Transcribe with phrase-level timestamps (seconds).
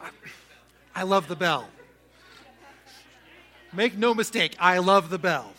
[0.00, 0.10] I,
[0.94, 1.68] I love the bell.
[3.72, 5.52] Make no mistake, I love the bell.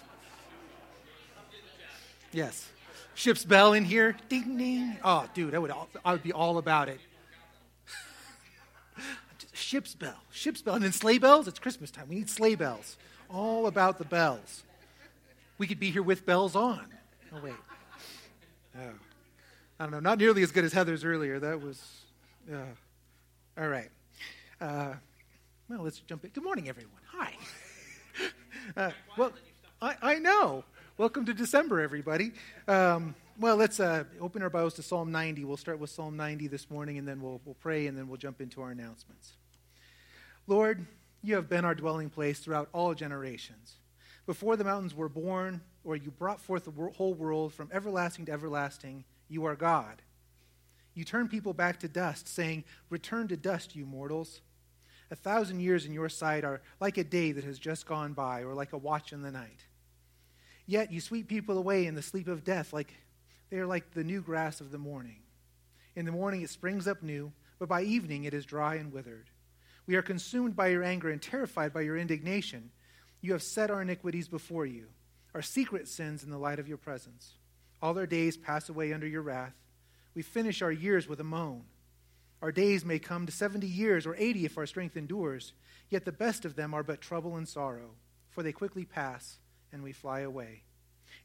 [2.32, 2.70] Yes.
[3.16, 4.16] Ship's bell in here.
[4.30, 4.98] Ding, ding.
[5.04, 5.74] Oh, dude, I would,
[6.06, 7.00] I would be all about it.
[9.54, 10.16] Ship's bell.
[10.32, 10.76] Ship's bell.
[10.76, 11.48] And then sleigh bells.
[11.48, 12.08] It's Christmas time.
[12.08, 12.98] We need sleigh bells.
[13.30, 14.64] All about the bells.
[15.58, 16.86] We could be here with bells on.
[17.34, 17.54] Oh, wait.
[18.78, 18.94] Oh.
[19.80, 20.00] I don't know.
[20.00, 21.40] Not nearly as good as Heather's earlier.
[21.40, 21.82] That was.
[22.52, 22.58] Uh,
[23.58, 23.90] all right.
[24.62, 24.94] Uh,
[25.70, 26.32] well, let's jump in.
[26.32, 27.02] Good morning, everyone.
[27.12, 27.34] Hi.
[28.78, 29.32] Uh, well,
[29.82, 30.64] I, I know.
[30.98, 32.34] Welcome to December, everybody.
[32.68, 35.44] Um, well, let's uh, open our Bibles to Psalm 90.
[35.46, 38.18] We'll start with Psalm 90 this morning, and then we'll, we'll pray, and then we'll
[38.18, 39.34] jump into our announcements.
[40.46, 40.86] Lord,
[41.24, 43.78] you have been our dwelling place throughout all generations.
[44.28, 48.32] Before the mountains were born, or you brought forth the whole world from everlasting to
[48.32, 50.04] everlasting, you are God.
[50.94, 54.42] You turn people back to dust, saying, Return to dust, you mortals.
[55.12, 58.44] A thousand years in your sight are like a day that has just gone by,
[58.44, 59.66] or like a watch in the night.
[60.66, 62.94] Yet you sweep people away in the sleep of death, like
[63.50, 65.22] they are like the new grass of the morning.
[65.96, 69.32] In the morning it springs up new, but by evening it is dry and withered.
[69.88, 72.70] We are consumed by your anger and terrified by your indignation.
[73.22, 74.86] You have set our iniquities before you,
[75.34, 77.34] our secret sins in the light of your presence.
[77.82, 79.56] All our days pass away under your wrath.
[80.14, 81.64] We finish our years with a moan.
[82.42, 85.54] Our days may come to 70 years or 80 if our strength endures,
[85.90, 87.92] yet the best of them are but trouble and sorrow,
[88.30, 89.40] for they quickly pass
[89.72, 90.64] and we fly away.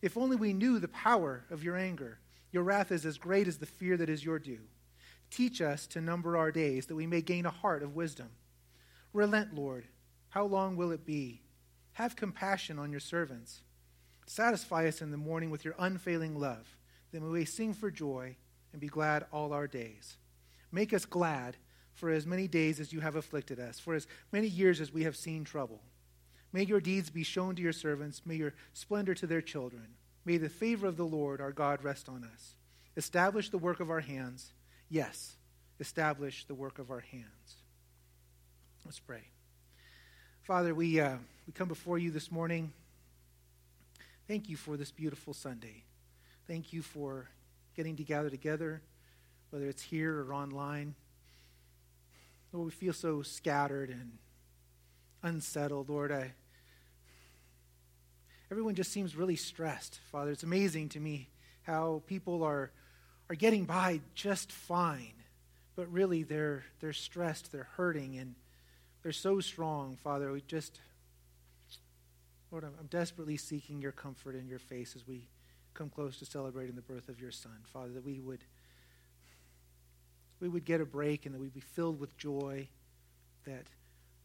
[0.02, 2.18] If only we knew the power of your anger.
[2.50, 4.60] Your wrath is as great as the fear that is your due.
[5.30, 8.28] Teach us to number our days, that we may gain a heart of wisdom.
[9.12, 9.88] Relent, Lord.
[10.28, 11.42] How long will it be?
[11.94, 13.62] Have compassion on your servants.
[14.26, 16.76] Satisfy us in the morning with your unfailing love,
[17.12, 18.36] that we may sing for joy
[18.72, 20.16] and be glad all our days.
[20.74, 21.56] Make us glad
[21.92, 25.04] for as many days as you have afflicted us, for as many years as we
[25.04, 25.80] have seen trouble.
[26.52, 29.86] May your deeds be shown to your servants, may your splendor to their children.
[30.24, 32.56] May the favor of the Lord our God rest on us.
[32.96, 34.52] Establish the work of our hands.
[34.90, 35.36] Yes,
[35.78, 37.62] establish the work of our hands.
[38.84, 39.22] Let's pray.
[40.42, 42.72] Father, we, uh, we come before you this morning.
[44.26, 45.84] Thank you for this beautiful Sunday.
[46.48, 47.28] Thank you for
[47.76, 48.82] getting to gather together
[49.54, 50.96] whether it's here or online.
[52.52, 54.18] Lord, we feel so scattered and
[55.22, 55.88] unsettled.
[55.88, 56.32] Lord, I,
[58.50, 60.00] everyone just seems really stressed.
[60.10, 61.28] Father, it's amazing to me
[61.62, 62.72] how people are,
[63.30, 65.14] are getting by just fine,
[65.76, 68.34] but really they're, they're stressed, they're hurting, and
[69.04, 69.96] they're so strong.
[70.02, 70.80] Father, we just,
[72.50, 75.28] Lord, I'm desperately seeking your comfort in your face as we
[75.74, 77.58] come close to celebrating the birth of your Son.
[77.72, 78.42] Father, that we would
[80.40, 82.68] we would get a break and that we'd be filled with joy,
[83.44, 83.66] that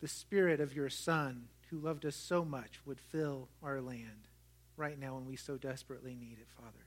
[0.01, 4.27] the Spirit of your Son, who loved us so much, would fill our land
[4.77, 6.85] right now when we so desperately need it, Father.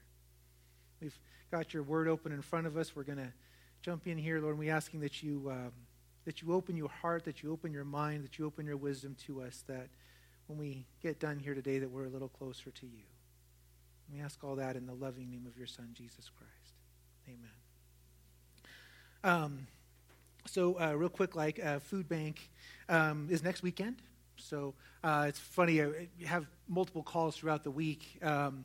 [1.00, 1.18] We've
[1.50, 2.96] got your word open in front of us.
[2.96, 3.32] We're going to
[3.82, 5.72] jump in here, Lord, and we're asking that you, um,
[6.24, 9.16] that you open your heart, that you open your mind, that you open your wisdom
[9.26, 9.88] to us, that
[10.46, 13.04] when we get done here today, that we're a little closer to you.
[14.12, 16.74] we ask all that in the loving name of your Son, Jesus Christ.
[17.28, 17.61] Amen.
[19.24, 19.66] Um,
[20.46, 22.50] so, uh, real quick, like uh, Food Bank
[22.88, 24.02] um, is next weekend.
[24.36, 24.74] So
[25.04, 28.18] uh, it's funny, uh, you have multiple calls throughout the week.
[28.22, 28.64] Um,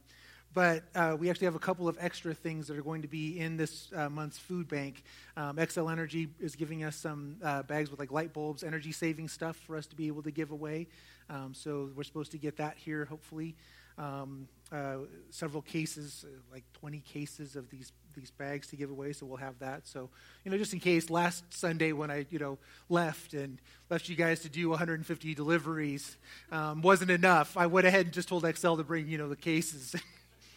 [0.54, 3.40] but uh, we actually have a couple of extra things that are going to be
[3.40, 5.04] in this uh, month's food bank.
[5.36, 9.28] Um, Xcel Energy is giving us some uh, bags with like light bulbs, energy saving
[9.28, 10.88] stuff for us to be able to give away.
[11.30, 13.56] Um, so we're supposed to get that here, hopefully.
[14.00, 14.98] Um, uh,
[15.30, 19.38] several cases, uh, like 20 cases of these these bags to give away, so we'll
[19.38, 19.88] have that.
[19.88, 20.10] So,
[20.44, 22.58] you know, just in case last Sunday when I, you know,
[22.90, 26.18] left and left you guys to do 150 deliveries
[26.52, 29.36] um, wasn't enough, I went ahead and just told Xcel to bring, you know, the
[29.36, 29.96] cases.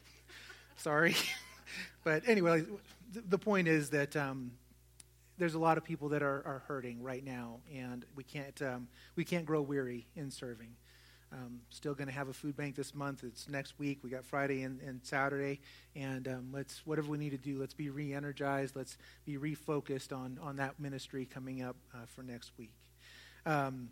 [0.76, 1.14] Sorry.
[2.04, 2.64] but anyway,
[3.12, 4.52] the point is that um,
[5.38, 8.88] there's a lot of people that are, are hurting right now, and we can't, um,
[9.16, 10.74] we can't grow weary in serving.
[11.32, 13.22] Um, still going to have a food bank this month.
[13.22, 14.00] It's next week.
[14.02, 15.60] We got Friday and, and Saturday,
[15.94, 17.58] and um, let's whatever we need to do.
[17.60, 18.74] Let's be re-energized.
[18.74, 22.72] Let's be refocused on on that ministry coming up uh, for next week.
[23.46, 23.90] Um,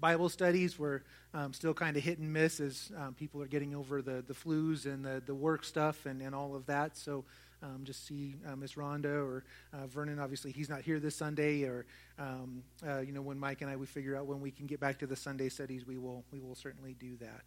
[0.00, 3.74] Bible studies were um, still kind of hit and miss as um, people are getting
[3.74, 6.96] over the, the flus and the, the work stuff and, and all of that.
[6.96, 7.24] So
[7.64, 10.18] um, just see uh, Miss Rhonda or uh, Vernon.
[10.18, 11.64] Obviously, he's not here this Sunday.
[11.64, 11.86] Or
[12.18, 14.80] um, uh, you know, when Mike and I we figure out when we can get
[14.80, 17.42] back to the Sunday studies, we will we will certainly do that.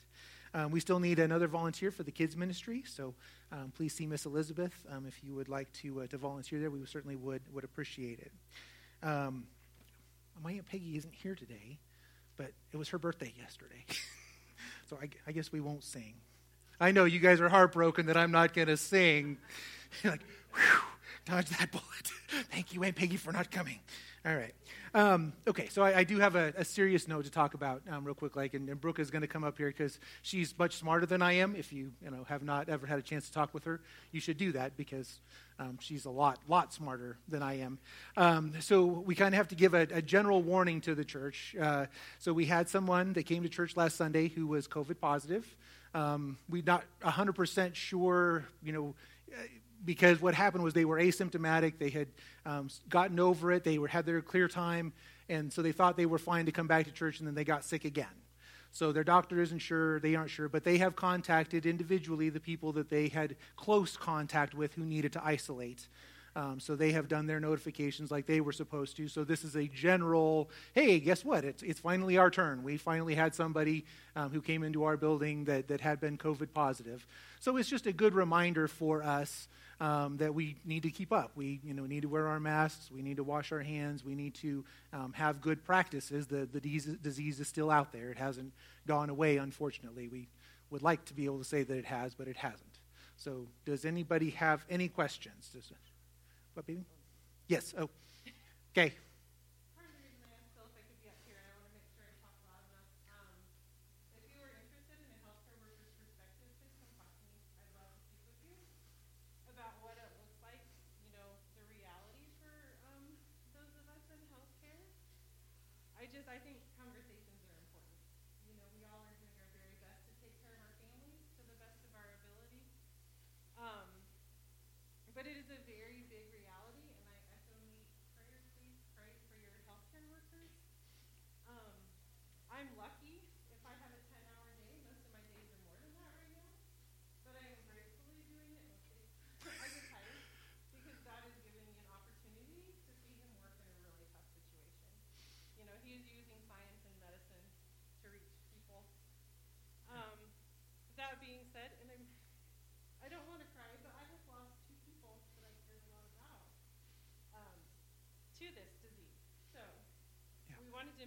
[0.54, 3.14] Um, we still need another volunteer for the kids ministry, so
[3.52, 6.70] um, please see Miss Elizabeth um, if you would like to uh, to volunteer there.
[6.70, 8.32] We certainly would would appreciate it.
[9.04, 9.46] Um,
[10.44, 11.80] my Aunt Peggy isn't here today,
[12.38, 13.86] but it was her birthday yesterday.
[14.90, 16.14] so I, I, guess we won't sing.
[16.80, 19.38] I know you guys are heartbroken that I'm not going to sing.
[20.04, 20.82] You're like, whew,
[21.26, 21.86] dodge that bullet.
[22.52, 23.80] Thank you, Aunt Peggy, for not coming.
[24.26, 24.54] All right.
[24.94, 28.04] Um, okay, so I, I do have a, a, serious note to talk about um,
[28.04, 28.36] real quick.
[28.36, 31.22] Like, and, and Brooke is going to come up here because she's much smarter than
[31.22, 31.56] I am.
[31.56, 33.80] If you you know have not ever had a chance to talk with her,
[34.12, 35.20] you should do that because
[35.60, 37.78] um, she's a lot lot smarter than I am.
[38.18, 41.56] Um, so we kind of have to give a, a, general warning to the church.
[41.60, 41.86] Uh,
[42.20, 45.56] so we had someone that came to church last Sunday who was COVID positive.
[45.98, 48.96] Um, we're not 100% sure, you know
[49.86, 51.78] because what happened was they were asymptomatic.
[51.78, 52.08] They had
[52.46, 53.64] um, gotten over it.
[53.64, 54.94] They were, had their clear time,
[55.30, 57.44] and so they thought they were fine to come back to church, and then they
[57.44, 58.08] got sick again.
[58.72, 62.72] So their doctor isn't sure, they aren't sure, but they have contacted individually the people
[62.74, 65.88] that they had close contact with who needed to isolate.
[66.38, 69.08] Um, so they have done their notifications like they were supposed to.
[69.08, 71.44] So this is a general, hey, guess what?
[71.44, 72.62] It's, it's finally our turn.
[72.62, 73.86] We finally had somebody
[74.16, 77.08] um, who came into our building that, that had been COVID positive.
[77.40, 79.48] So it's just a good reminder for us
[79.82, 81.32] um, that we need to keep up.
[81.36, 82.92] We you know, need to wear our masks.
[82.92, 84.06] We need to wash our hands.
[84.06, 84.64] We need to
[84.94, 86.28] um, have good practices.
[86.28, 88.12] The, the disease is still out there.
[88.12, 88.54] It hasn't
[88.86, 90.08] gone away, unfortunately.
[90.08, 90.28] We
[90.70, 92.62] would like to be able to say that it has, but it hasn't.
[93.16, 95.50] So, does anybody have any questions?
[95.52, 95.72] Does,
[96.58, 96.84] what, baby?
[97.48, 97.76] Yes.
[97.78, 97.88] Oh,
[98.72, 98.96] okay.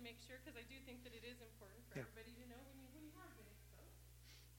[0.01, 2.09] To make sure, because I do think that it is important for yeah.
[2.09, 4.01] everybody to know when you, when you have been exposed.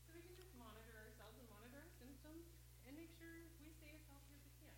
[0.06, 2.46] So we can just monitor ourselves and monitor our symptoms
[2.86, 4.78] and make sure we stay as healthy as we can.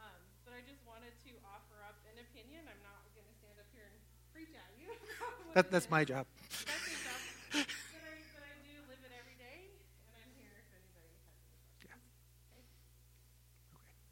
[0.00, 2.64] Um, but I just wanted to offer up an opinion.
[2.64, 4.00] I'm not going to stand up here and
[4.32, 4.88] preach at you.
[5.56, 6.24] that, that's my job.
[6.64, 7.20] That's your job.
[7.68, 9.76] but, I, but I do live it every day,
[10.08, 11.84] and I'm here if anybody has any questions.
[11.84, 12.00] Yeah.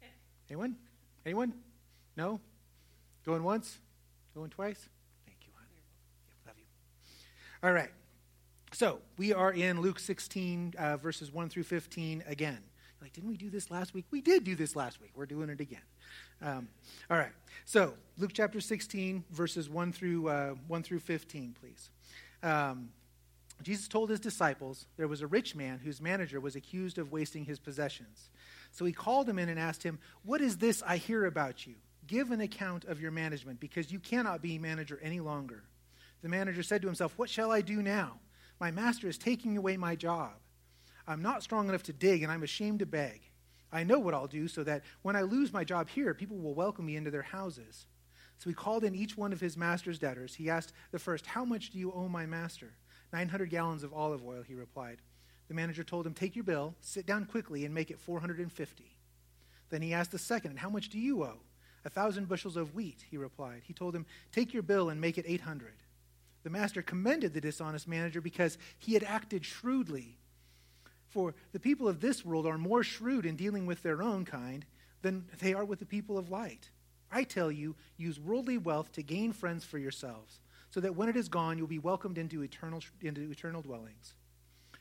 [0.05, 0.13] Okay.
[0.13, 0.13] okay.
[0.53, 0.77] Anyone?
[1.25, 1.57] Anyone?
[2.13, 2.37] No?
[3.25, 3.81] Going once?
[4.37, 4.93] Going twice?
[7.65, 7.89] All right.
[8.73, 12.59] So we are in Luke 16, uh, verses 1 through 15 again.
[13.01, 14.05] Like, didn't we do this last week?
[14.11, 15.13] We did do this last week.
[15.15, 15.81] We're doing it again.
[16.43, 16.67] Um,
[17.09, 17.31] all right.
[17.65, 21.89] So Luke chapter 16, verses 1 through, uh, 1 through 15, please.
[22.43, 22.89] Um,
[23.63, 27.45] Jesus told his disciples there was a rich man whose manager was accused of wasting
[27.45, 28.29] his possessions.
[28.73, 31.73] So he called him in and asked him, What is this I hear about you?
[32.05, 35.63] Give an account of your management, because you cannot be manager any longer.
[36.21, 38.19] The manager said to himself, What shall I do now?
[38.59, 40.33] My master is taking away my job.
[41.07, 43.21] I'm not strong enough to dig, and I'm ashamed to beg.
[43.71, 46.53] I know what I'll do so that when I lose my job here, people will
[46.53, 47.87] welcome me into their houses.
[48.37, 50.35] So he called in each one of his master's debtors.
[50.35, 52.73] He asked the first, How much do you owe my master?
[53.13, 54.97] 900 gallons of olive oil, he replied.
[55.47, 58.95] The manager told him, Take your bill, sit down quickly, and make it 450.
[59.69, 61.39] Then he asked the second, how much do you owe?
[61.83, 63.61] A thousand bushels of wheat, he replied.
[63.63, 65.73] He told him, Take your bill and make it 800.
[66.45, 70.19] The master commended the dishonest manager because he had acted shrewdly.
[71.07, 74.63] For the people of this world are more shrewd in dealing with their own kind
[75.01, 76.69] than they are with the people of light.
[77.11, 81.15] I tell you, use worldly wealth to gain friends for yourselves, so that when it
[81.15, 84.13] is gone, you'll be welcomed into eternal, into eternal dwellings.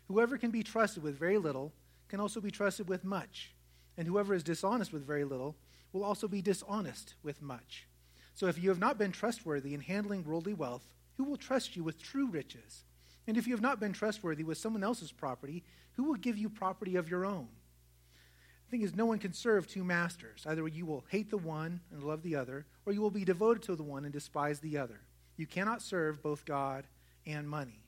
[0.08, 1.72] Whoever can be trusted with very little
[2.08, 3.54] can also be trusted with much,
[3.96, 5.56] and whoever is dishonest with very little
[5.94, 7.88] will also be dishonest with much.
[8.34, 11.84] So if you have not been trustworthy in handling worldly wealth, who will trust you
[11.84, 12.84] with true riches?
[13.26, 16.48] And if you have not been trustworthy with someone else's property, who will give you
[16.50, 17.48] property of your own?
[18.66, 20.44] The thing is, no one can serve two masters.
[20.46, 23.62] Either you will hate the one and love the other, or you will be devoted
[23.64, 25.00] to the one and despise the other.
[25.36, 26.86] You cannot serve both God
[27.26, 27.80] and money.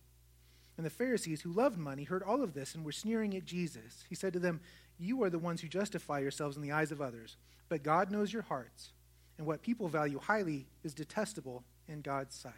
[0.76, 4.04] And the Pharisees, who loved money, heard all of this and were sneering at Jesus.
[4.09, 4.61] He said to them,
[4.99, 7.37] You are the ones who justify yourselves in the eyes of others,
[7.68, 8.92] but God knows your hearts.
[9.38, 12.52] and what people value highly is detestable in God's sight.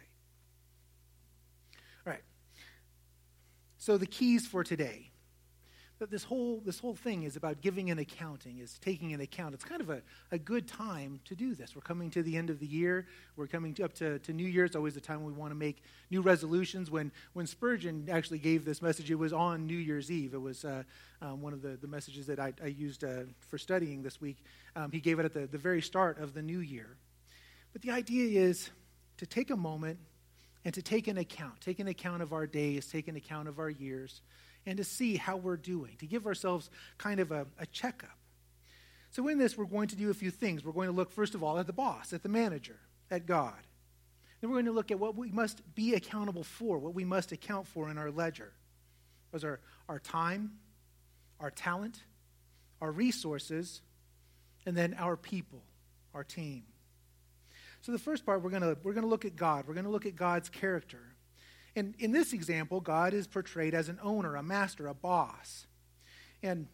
[2.05, 2.23] All right.
[3.79, 5.09] So the keys for today
[5.99, 9.53] that this whole, this whole thing is about giving an accounting, is taking an account.
[9.53, 11.75] It's kind of a, a good time to do this.
[11.75, 13.07] We're coming to the end of the year.
[13.35, 15.81] We're coming to, up to, to New Year's, always the time we want to make
[16.09, 16.89] new resolutions.
[16.89, 20.33] When, when Spurgeon actually gave this message, it was on New Year's Eve.
[20.33, 20.83] It was uh,
[21.21, 24.43] um, one of the, the messages that I, I used uh, for studying this week.
[24.75, 26.97] Um, he gave it at the, the very start of the new year.
[27.73, 28.69] But the idea is
[29.17, 29.99] to take a moment
[30.69, 33.57] and to take an account, take an account of our days, take an account of
[33.57, 34.21] our years
[34.67, 38.15] and to see how we're doing, to give ourselves kind of a, a checkup.
[39.09, 40.63] So, in this, we're going to do a few things.
[40.63, 42.75] We're going to look, first of all, at the boss, at the manager,
[43.09, 43.55] at God.
[44.41, 47.31] Then we're going to look at what we must be accountable for, what we must
[47.31, 48.51] account for in our ledger.
[49.31, 50.51] Those are our time,
[51.39, 52.03] our talent,
[52.79, 53.81] our resources,
[54.67, 55.63] and then our people,
[56.13, 56.61] our team.
[57.81, 59.65] So, the first part, we're going to, we're going to look at God.
[59.67, 60.99] We're going to look at God's character.
[61.75, 65.67] And in this example, God is portrayed as an owner, a master, a boss.
[66.43, 66.67] And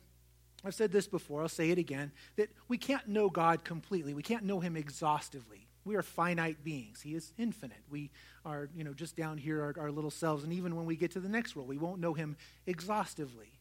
[0.64, 4.14] I've said this before, I'll say it again, that we can't know God completely.
[4.14, 5.68] We can't know him exhaustively.
[5.84, 7.02] We are finite beings.
[7.02, 7.84] He is infinite.
[7.90, 8.10] We
[8.44, 10.44] are, you know, just down here, our, our little selves.
[10.44, 12.36] And even when we get to the next world, we won't know him
[12.66, 13.52] exhaustively.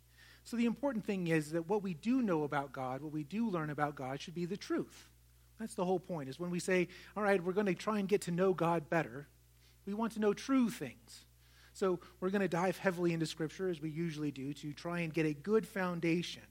[0.45, 3.51] So the important thing is that what we do know about God, what we do
[3.51, 5.09] learn about God, should be the truth.
[5.64, 8.06] That's the whole point, is when we say, all right, we're going to try and
[8.06, 9.26] get to know God better,
[9.87, 11.25] we want to know true things.
[11.73, 15.14] So we're going to dive heavily into Scripture, as we usually do, to try and
[15.14, 16.42] get a good foundation.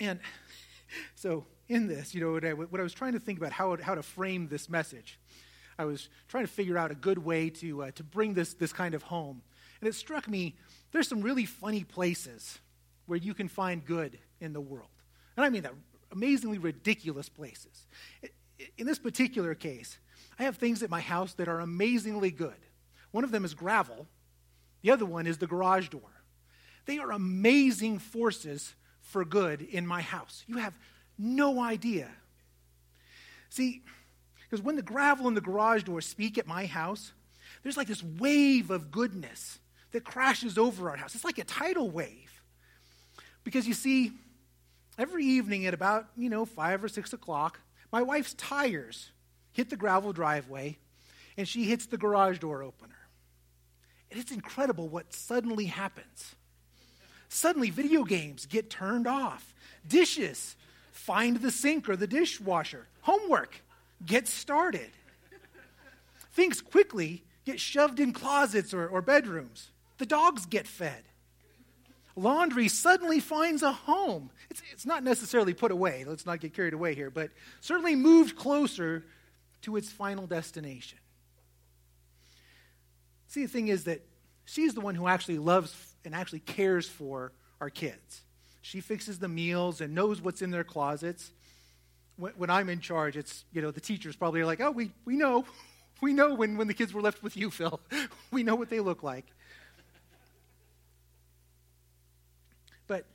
[0.00, 0.18] And
[1.14, 3.76] so in this, you know, what I, what I was trying to think about how,
[3.80, 5.20] how to frame this message,
[5.78, 8.72] I was trying to figure out a good way to, uh, to bring this, this
[8.72, 9.42] kind of home.
[9.80, 10.56] And it struck me
[10.90, 12.58] there's some really funny places
[13.06, 14.88] where you can find good in the world.
[15.36, 15.74] And I mean that
[16.12, 17.86] amazingly ridiculous places.
[18.76, 19.98] In this particular case,
[20.38, 22.54] I have things at my house that are amazingly good.
[23.10, 24.06] One of them is gravel,
[24.82, 26.00] the other one is the garage door.
[26.86, 30.44] They are amazing forces for good in my house.
[30.46, 30.74] You have
[31.18, 32.08] no idea.
[33.48, 33.82] See,
[34.42, 37.12] because when the gravel and the garage door speak at my house,
[37.62, 39.58] there's like this wave of goodness
[39.92, 41.14] that crashes over our house.
[41.14, 42.42] It's like a tidal wave.
[43.44, 44.12] Because you see,
[44.98, 49.10] every evening at about, you know, five or six o'clock, my wife's tires
[49.52, 50.78] hit the gravel driveway,
[51.36, 52.94] and she hits the garage door opener.
[54.10, 56.34] And it's incredible what suddenly happens.
[57.28, 59.54] Suddenly, video games get turned off,
[59.86, 60.56] dishes
[60.90, 63.62] find the sink or the dishwasher, homework
[64.04, 64.90] gets started.
[66.32, 69.70] Things quickly get shoved in closets or, or bedrooms.
[69.98, 71.04] The dogs get fed.
[72.14, 74.30] Laundry suddenly finds a home.
[74.50, 78.36] It's, it's not necessarily put away, let's not get carried away here, but certainly moved
[78.36, 79.04] closer
[79.62, 80.98] to its final destination.
[83.28, 84.02] See, the thing is that
[84.44, 88.22] she's the one who actually loves and actually cares for our kids.
[88.60, 91.32] She fixes the meals and knows what's in their closets.
[92.16, 94.92] When, when I'm in charge, it's, you know, the teachers probably are like, oh, we,
[95.04, 95.44] we know.
[96.00, 97.78] We know when, when the kids were left with you, Phil.
[98.32, 99.24] we know what they look like.
[102.88, 103.06] But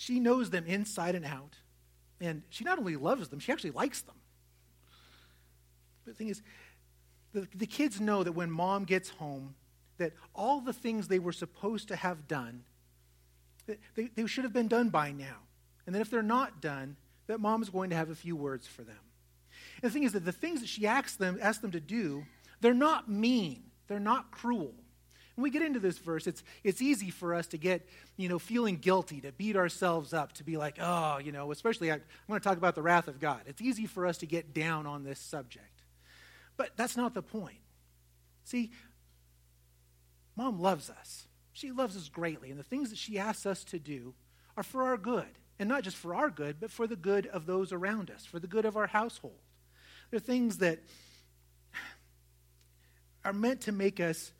[0.00, 1.56] she knows them inside and out.
[2.22, 4.14] And she not only loves them, she actually likes them.
[6.02, 6.40] But the thing is,
[7.34, 9.54] the, the kids know that when mom gets home,
[9.98, 12.62] that all the things they were supposed to have done,
[13.94, 15.36] they, they should have been done by now.
[15.84, 18.66] And then if they're not done, that mom is going to have a few words
[18.66, 18.96] for them.
[19.82, 22.24] And the thing is that the things that she asks them, asks them to do,
[22.62, 23.64] they're not mean.
[23.86, 24.72] They're not cruel.
[25.40, 28.38] When we get into this verse, it's, it's easy for us to get, you know,
[28.38, 32.02] feeling guilty, to beat ourselves up, to be like, oh, you know, especially I, I'm
[32.28, 33.40] going to talk about the wrath of God.
[33.46, 35.80] It's easy for us to get down on this subject.
[36.58, 37.56] But that's not the point.
[38.44, 38.70] See,
[40.36, 41.26] mom loves us.
[41.54, 44.12] She loves us greatly, and the things that she asks us to do
[44.58, 45.38] are for our good.
[45.58, 48.40] And not just for our good, but for the good of those around us, for
[48.40, 49.40] the good of our household.
[50.10, 50.80] They're things that
[53.24, 54.32] are meant to make us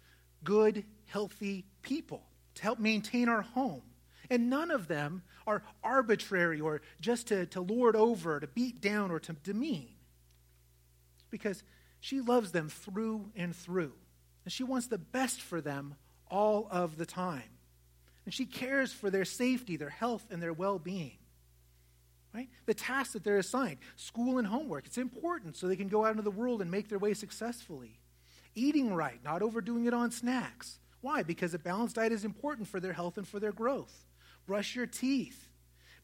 [0.44, 2.23] good, healthy people,
[2.56, 3.82] to help maintain our home.
[4.28, 9.11] And none of them are arbitrary or just to, to lord over, to beat down,
[9.11, 9.88] or to demean.
[11.30, 11.62] Because
[11.99, 13.92] she loves them through and through.
[14.44, 15.97] And she wants the best for them
[16.30, 17.42] all of the time.
[18.25, 21.18] And she cares for their safety, their health, and their well being.
[22.32, 22.49] Right?
[22.66, 26.12] The tasks that they're assigned, school and homework, it's important so they can go out
[26.12, 27.99] into the world and make their way successfully.
[28.54, 30.78] Eating right, not overdoing it on snacks.
[31.00, 31.23] Why?
[31.23, 34.04] Because a balanced diet is important for their health and for their growth.
[34.47, 35.49] Brush your teeth.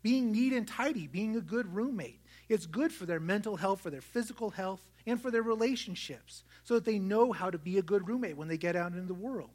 [0.03, 3.91] Being neat and tidy, being a good roommate, It's good for their mental health, for
[3.91, 7.83] their physical health, and for their relationships so that they know how to be a
[7.83, 9.51] good roommate when they get out into the world.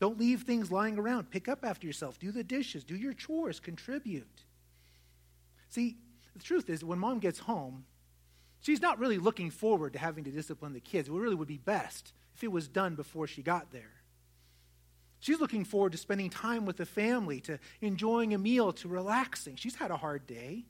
[0.00, 1.30] Don't leave things lying around.
[1.30, 2.18] Pick up after yourself.
[2.18, 2.84] Do the dishes.
[2.84, 3.60] Do your chores.
[3.60, 4.44] Contribute.
[5.68, 5.98] See,
[6.34, 7.84] the truth is, when mom gets home,
[8.60, 11.08] she's not really looking forward to having to discipline the kids.
[11.08, 14.00] It really would be best if it was done before she got there.
[15.20, 19.56] She's looking forward to spending time with the family, to enjoying a meal, to relaxing.
[19.56, 20.64] She's had a hard day.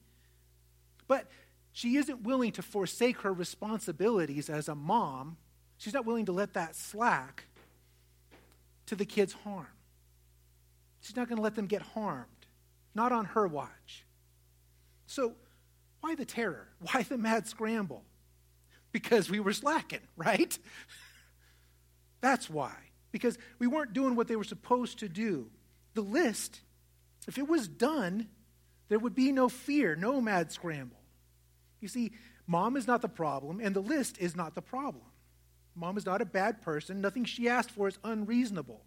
[1.07, 1.27] But
[1.73, 5.37] she isn't willing to forsake her responsibilities as a mom.
[5.79, 7.45] She's not willing to let that slack
[8.87, 9.69] to the kids' harm.
[11.01, 12.27] She's not going to let them get harmed,
[12.95, 14.05] not on her watch.
[15.07, 15.35] So,
[16.01, 16.69] why the terror?
[16.81, 18.05] Why the mad scramble?
[18.93, 20.59] Because we were slacking, right?
[22.21, 22.75] That's why.
[23.13, 25.51] Because we weren't doing what they were supposed to do.
[25.95, 26.61] The list,
[27.27, 28.29] if it was done,
[28.89, 31.01] there would be no fear, no mad scramble.
[31.81, 32.13] You see,
[32.47, 35.05] mom is not the problem, and the list is not the problem.
[35.75, 37.01] Mom is not a bad person.
[37.01, 38.83] Nothing she asked for is unreasonable.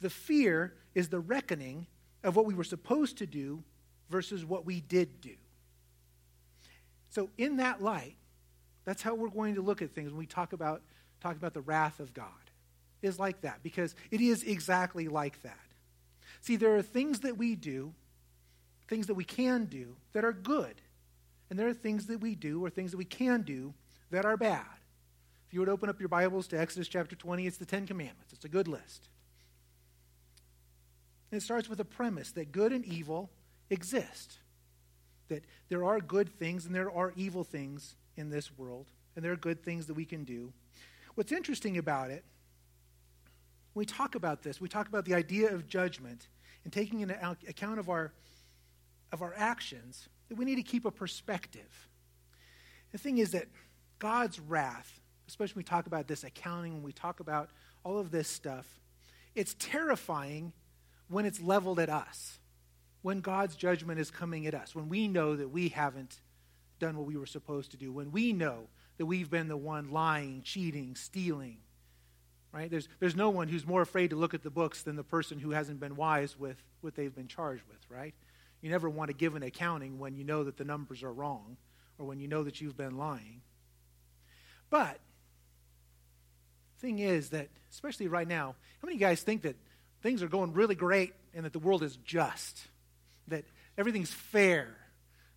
[0.00, 1.86] The fear is the reckoning
[2.22, 3.62] of what we were supposed to do
[4.10, 5.36] versus what we did do.
[7.14, 8.16] So, in that light,
[8.84, 10.82] that's how we're going to look at things when we talk about,
[11.20, 12.26] talk about the wrath of God.
[13.02, 15.58] Is like that, because it is exactly like that.
[16.40, 17.92] See, there are things that we do,
[18.88, 20.74] things that we can do, that are good.
[21.50, 23.74] And there are things that we do or things that we can do
[24.10, 24.64] that are bad.
[25.46, 28.32] If you would open up your Bibles to Exodus chapter 20, it's the Ten Commandments.
[28.32, 29.08] It's a good list.
[31.30, 33.30] And it starts with a premise that good and evil
[33.70, 34.38] exist.
[35.28, 39.32] That there are good things and there are evil things in this world, and there
[39.32, 40.52] are good things that we can do.
[41.14, 42.24] What's interesting about it,
[43.72, 46.28] when we talk about this, we talk about the idea of judgment
[46.64, 47.14] and taking into
[47.48, 48.12] account of our,
[49.12, 51.88] of our actions, that we need to keep a perspective.
[52.92, 53.46] The thing is that
[53.98, 57.50] God's wrath, especially when we talk about this accounting, when we talk about
[57.82, 58.66] all of this stuff,
[59.34, 60.52] it's terrifying
[61.08, 62.38] when it's leveled at us
[63.04, 66.18] when God's judgment is coming at us, when we know that we haven't
[66.78, 68.60] done what we were supposed to do, when we know
[68.96, 71.58] that we've been the one lying, cheating, stealing,
[72.50, 72.70] right?
[72.70, 75.38] There's, there's no one who's more afraid to look at the books than the person
[75.38, 78.14] who hasn't been wise with what they've been charged with, right?
[78.62, 81.58] You never want to give an accounting when you know that the numbers are wrong
[81.98, 83.42] or when you know that you've been lying.
[84.70, 84.98] But,
[86.78, 89.56] thing is that, especially right now, how many guys think that
[90.02, 92.66] things are going really great and that the world is just?
[93.28, 93.44] That
[93.76, 94.76] everything's fair,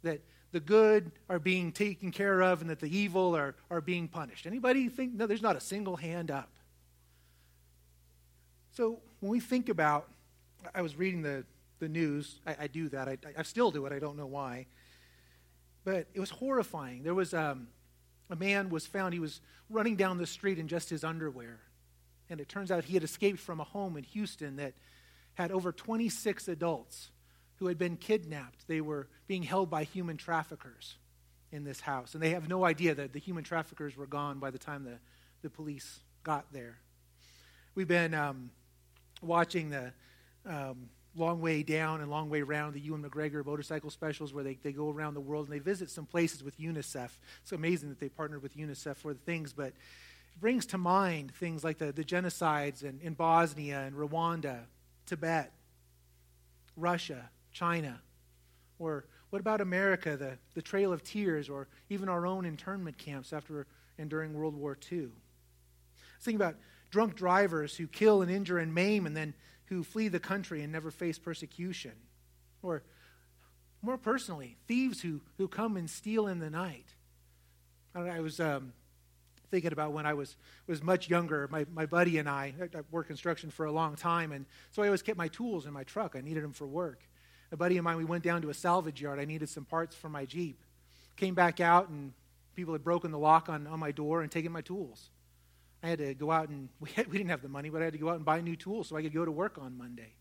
[0.03, 0.21] that
[0.51, 4.45] the good are being taken care of and that the evil are, are being punished.
[4.45, 5.13] Anybody think?
[5.13, 6.49] No, there's not a single hand up.
[8.71, 10.07] So when we think about,
[10.73, 11.45] I was reading the,
[11.79, 12.39] the news.
[12.45, 13.07] I, I do that.
[13.07, 13.93] I, I still do it.
[13.93, 14.67] I don't know why.
[15.83, 17.03] But it was horrifying.
[17.03, 17.67] There was um,
[18.29, 19.13] a man was found.
[19.13, 21.59] He was running down the street in just his underwear.
[22.29, 24.73] And it turns out he had escaped from a home in Houston that
[25.35, 27.11] had over 26 adults
[27.57, 28.67] who had been kidnapped.
[28.67, 30.95] They were being held by human traffickers
[31.51, 32.13] in this house.
[32.13, 34.99] And they have no idea that the human traffickers were gone by the time the,
[35.41, 36.77] the police got there.
[37.75, 38.51] We've been um,
[39.21, 39.93] watching the
[40.45, 44.55] um, Long Way Down and Long Way Round, the Ewan McGregor motorcycle specials, where they,
[44.61, 47.09] they go around the world and they visit some places with UNICEF.
[47.41, 51.33] It's amazing that they partnered with UNICEF for the things, but it brings to mind
[51.33, 54.59] things like the, the genocides in, in Bosnia and Rwanda,
[55.05, 55.51] Tibet,
[56.75, 57.99] Russia, China?
[58.77, 63.33] Or what about America, the, the Trail of Tears, or even our own internment camps
[63.33, 63.65] after
[63.97, 65.07] and during World War II?
[66.21, 66.55] Think about
[66.91, 69.33] drunk drivers who kill and injure and maim and then
[69.65, 71.93] who flee the country and never face persecution.
[72.61, 72.83] Or
[73.81, 76.85] more personally, thieves who, who come and steal in the night.
[77.95, 78.71] I, I was um,
[79.49, 80.35] thinking about when I was,
[80.67, 81.47] was much younger.
[81.51, 84.85] My, my buddy and I, I worked construction for a long time, and so I
[84.85, 86.15] always kept my tools in my truck.
[86.15, 87.01] I needed them for work
[87.51, 89.19] a buddy of mine, we went down to a salvage yard.
[89.19, 90.59] I needed some parts for my Jeep.
[91.15, 92.13] Came back out, and
[92.55, 95.09] people had broken the lock on, on my door and taken my tools.
[95.81, 97.85] I had to go out and, we, had, we didn't have the money, but I
[97.85, 99.77] had to go out and buy new tools so I could go to work on
[99.77, 100.13] Monday.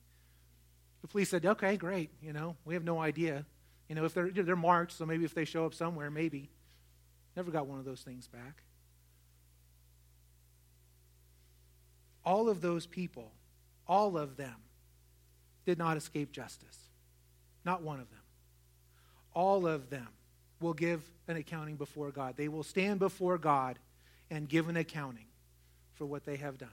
[1.03, 2.11] The police said, okay, great.
[2.23, 3.45] You know, we have no idea.
[3.89, 6.51] You know, if they're, they're marked, so maybe if they show up somewhere, maybe.
[7.37, 8.63] Never got one of those things back.
[12.25, 13.31] All of those people,
[13.87, 14.57] all of them,
[15.65, 16.79] did not escape justice.
[17.67, 18.21] Not one of them.
[19.35, 20.09] All of them
[20.61, 22.37] will give an accounting before God.
[22.37, 23.79] They will stand before God
[24.31, 25.27] and give an accounting
[25.95, 26.69] for what they have done,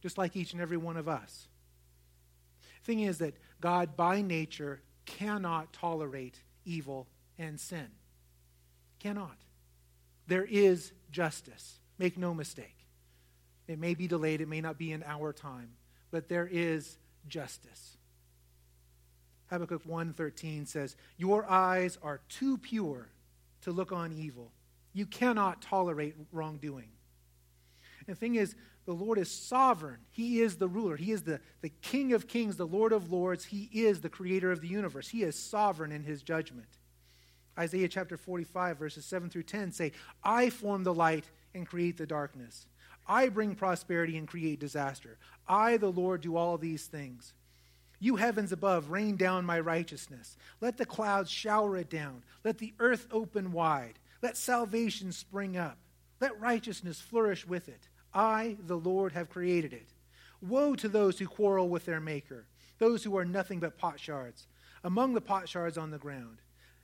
[0.00, 1.48] just like each and every one of us.
[2.84, 7.88] Thing is that God, by nature, cannot tolerate evil and sin.
[9.00, 9.36] Cannot.
[10.28, 11.80] There is justice.
[11.98, 12.86] Make no mistake.
[13.66, 15.72] It may be delayed, it may not be in our time,
[16.10, 16.96] but there is
[17.26, 17.97] justice.
[19.48, 23.08] Habakkuk 1:13 says, "Your eyes are too pure
[23.62, 24.52] to look on evil.
[24.92, 26.90] You cannot tolerate wrongdoing."
[28.00, 30.00] And the thing is, the Lord is sovereign.
[30.10, 30.96] He is the ruler.
[30.96, 33.44] He is the, the King of kings, the Lord of lords.
[33.44, 35.08] He is the creator of the universe.
[35.08, 36.78] He is sovereign in his judgment.
[37.58, 42.06] Isaiah chapter 45, verses 7 through 10 say, I form the light and create the
[42.06, 42.66] darkness.
[43.06, 45.18] I bring prosperity and create disaster.
[45.46, 47.34] I, the Lord, do all these things.
[48.00, 50.36] You heavens above, rain down my righteousness.
[50.60, 52.22] Let the clouds shower it down.
[52.44, 53.98] Let the earth open wide.
[54.22, 55.78] Let salvation spring up.
[56.20, 57.88] Let righteousness flourish with it.
[58.14, 59.88] I, the Lord, have created it.
[60.40, 62.46] Woe to those who quarrel with their maker,
[62.78, 64.46] those who are nothing but potsherds,
[64.84, 66.38] among the potsherds on the ground.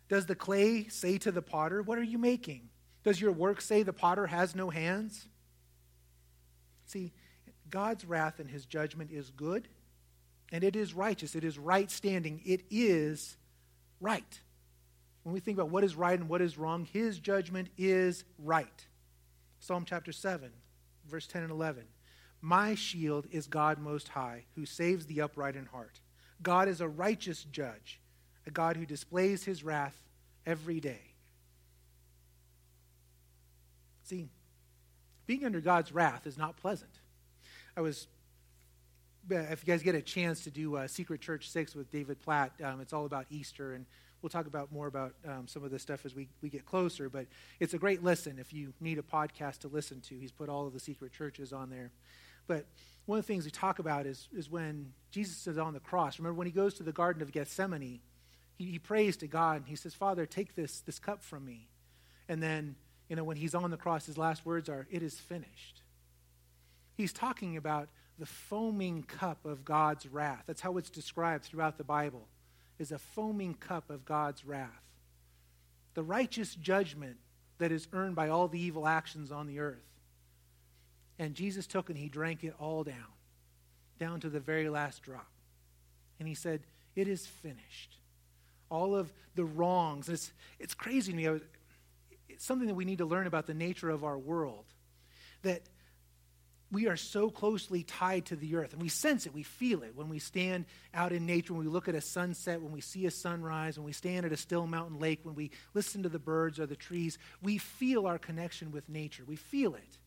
[0.08, 2.68] Does the clay say to the potter, What are you making?
[3.04, 5.28] Does your work say the potter has no hands?
[6.86, 7.12] See,
[7.70, 9.68] God's wrath and his judgment is good
[10.52, 11.34] and it is righteous.
[11.34, 12.40] It is right standing.
[12.44, 13.36] It is
[14.00, 14.40] right.
[15.22, 18.86] When we think about what is right and what is wrong, his judgment is right.
[19.58, 20.50] Psalm chapter 7,
[21.08, 21.84] verse 10 and 11.
[22.42, 26.00] My shield is God Most High, who saves the upright in heart.
[26.42, 28.00] God is a righteous judge,
[28.46, 29.96] a God who displays his wrath
[30.44, 31.00] every day.
[34.02, 34.28] See,
[35.26, 36.90] being under God's wrath is not pleasant.
[37.74, 38.06] I was
[39.30, 42.52] if you guys get a chance to do uh, Secret Church 6 with David Platt,
[42.62, 43.86] um, it's all about Easter, and
[44.22, 47.08] we'll talk about more about um, some of this stuff as we, we get closer.
[47.08, 47.26] But
[47.60, 50.18] it's a great listen if you need a podcast to listen to.
[50.18, 51.90] He's put all of the secret churches on there.
[52.46, 52.66] But
[53.06, 56.18] one of the things we talk about is, is when Jesus is on the cross.
[56.18, 58.00] Remember when he goes to the Garden of Gethsemane,
[58.56, 61.68] he, he prays to God, and he says, Father, take this, this cup from me.
[62.28, 62.76] And then,
[63.08, 65.82] you know, when he's on the cross, his last words are, It is finished.
[66.96, 70.44] He's talking about the foaming cup of God's wrath.
[70.46, 72.26] That's how it's described throughout the Bible,
[72.78, 74.70] is a foaming cup of God's wrath.
[75.94, 77.16] The righteous judgment
[77.58, 79.84] that is earned by all the evil actions on the earth.
[81.18, 83.12] And Jesus took and he drank it all down,
[83.98, 85.30] down to the very last drop.
[86.18, 86.60] And he said,
[86.96, 87.96] It is finished.
[88.70, 90.08] All of the wrongs.
[90.08, 91.40] It's, it's crazy to me.
[92.28, 94.64] It's something that we need to learn about the nature of our world.
[95.42, 95.62] That
[96.72, 98.72] we are so closely tied to the earth.
[98.72, 101.70] And we sense it, we feel it when we stand out in nature, when we
[101.70, 104.66] look at a sunset, when we see a sunrise, when we stand at a still
[104.66, 107.18] mountain lake, when we listen to the birds or the trees.
[107.42, 109.24] We feel our connection with nature.
[109.26, 109.98] We feel it.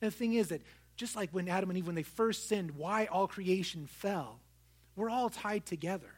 [0.00, 0.62] And the thing is that
[0.96, 4.40] just like when Adam and Eve, when they first sinned, why all creation fell,
[4.96, 6.12] we're all tied together.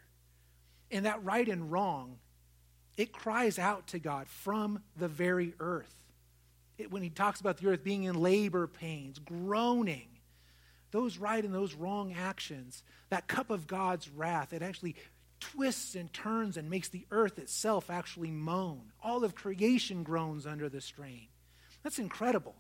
[0.91, 2.19] And that right and wrong,
[2.97, 6.02] it cries out to God from the very earth
[6.91, 10.09] when he talks about the earth being in labor pains, groaning,
[10.91, 14.97] those right and those wrong actions, that cup of God's wrath, it actually
[15.41, 18.93] twists and turns and makes the earth itself actually moan.
[19.03, 21.29] All of creation groans under the strain.
[21.83, 22.55] That's incredible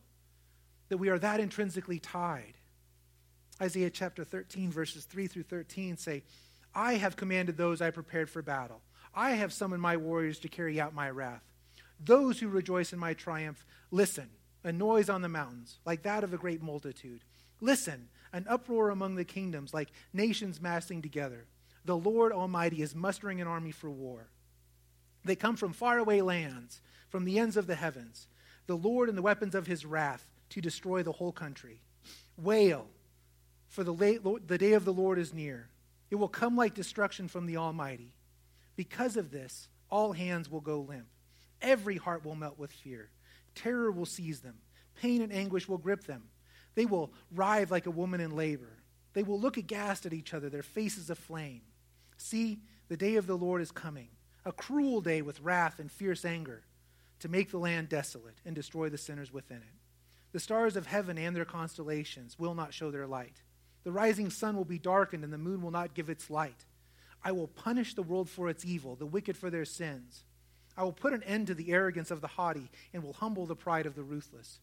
[0.88, 2.54] that we are that intrinsically tied.
[3.60, 6.24] Isaiah chapter 13, verses 3 through 13 say,
[6.74, 8.80] I have commanded those I prepared for battle.
[9.14, 11.44] I have summoned my warriors to carry out my wrath.
[12.04, 14.28] Those who rejoice in my triumph, listen,
[14.64, 17.22] a noise on the mountains, like that of a great multitude.
[17.60, 21.46] Listen, an uproar among the kingdoms, like nations massing together.
[21.84, 24.28] The Lord Almighty is mustering an army for war.
[25.24, 28.26] They come from faraway lands, from the ends of the heavens.
[28.66, 31.82] The Lord and the weapons of his wrath to destroy the whole country.
[32.36, 32.86] Wail,
[33.68, 35.68] for the, late, the day of the Lord is near.
[36.10, 38.12] It will come like destruction from the Almighty.
[38.76, 41.06] Because of this, all hands will go limp.
[41.62, 43.08] Every heart will melt with fear.
[43.54, 44.56] Terror will seize them.
[45.00, 46.24] Pain and anguish will grip them.
[46.74, 48.82] They will writhe like a woman in labor.
[49.14, 51.62] They will look aghast at each other, their faces aflame.
[52.16, 54.08] See, the day of the Lord is coming,
[54.44, 56.62] a cruel day with wrath and fierce anger,
[57.20, 59.80] to make the land desolate and destroy the sinners within it.
[60.32, 63.42] The stars of heaven and their constellations will not show their light.
[63.84, 66.64] The rising sun will be darkened, and the moon will not give its light.
[67.22, 70.24] I will punish the world for its evil, the wicked for their sins.
[70.76, 73.56] I will put an end to the arrogance of the haughty and will humble the
[73.56, 74.60] pride of the ruthless.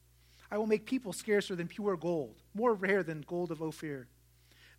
[0.51, 4.07] I will make people scarcer than pure gold, more rare than gold of Ophir.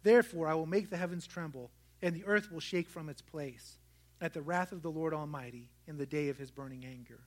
[0.03, 1.71] Therefore, I will make the heavens tremble,
[2.03, 3.79] and the earth will shake from its place
[4.21, 7.21] at the wrath of the Lord Almighty in the day of his burning anger.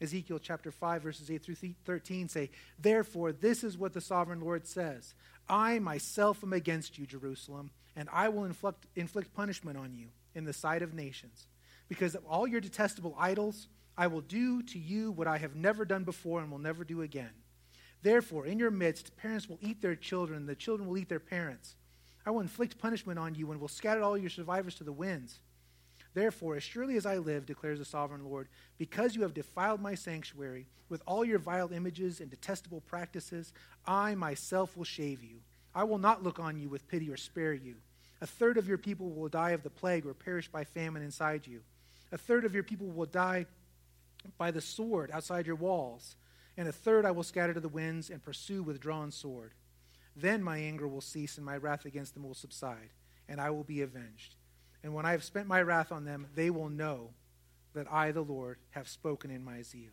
[0.00, 4.66] Ezekiel chapter 5, verses 8 through 13 say, Therefore, this is what the sovereign Lord
[4.66, 5.14] says
[5.48, 10.44] I myself am against you, Jerusalem, and I will inflict, inflict punishment on you in
[10.44, 11.46] the sight of nations
[11.88, 15.84] because of all your detestable idols, I will do to you what I have never
[15.84, 17.30] done before and will never do again.
[18.02, 21.76] Therefore, in your midst, parents will eat their children, the children will eat their parents.
[22.26, 25.40] I will inflict punishment on you and will scatter all your survivors to the winds.
[26.14, 29.94] Therefore, as surely as I live, declares the sovereign Lord, because you have defiled my
[29.94, 33.52] sanctuary with all your vile images and detestable practices,
[33.86, 35.40] I myself will shave you.
[35.74, 37.76] I will not look on you with pity or spare you.
[38.20, 41.46] A third of your people will die of the plague or perish by famine inside
[41.46, 41.62] you.
[42.14, 43.46] A third of your people will die
[44.38, 46.14] by the sword outside your walls.
[46.56, 49.52] And a third I will scatter to the winds and pursue with drawn sword.
[50.14, 52.90] Then my anger will cease and my wrath against them will subside,
[53.28, 54.36] and I will be avenged.
[54.84, 57.10] And when I have spent my wrath on them, they will know
[57.74, 59.90] that I, the Lord, have spoken in my zeal.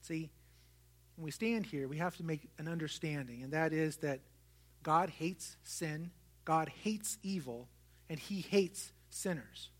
[0.00, 0.30] See,
[1.16, 4.20] when we stand here, we have to make an understanding, and that is that
[4.82, 6.10] God hates sin,
[6.46, 7.68] God hates evil,
[8.08, 9.70] and he hates sinners.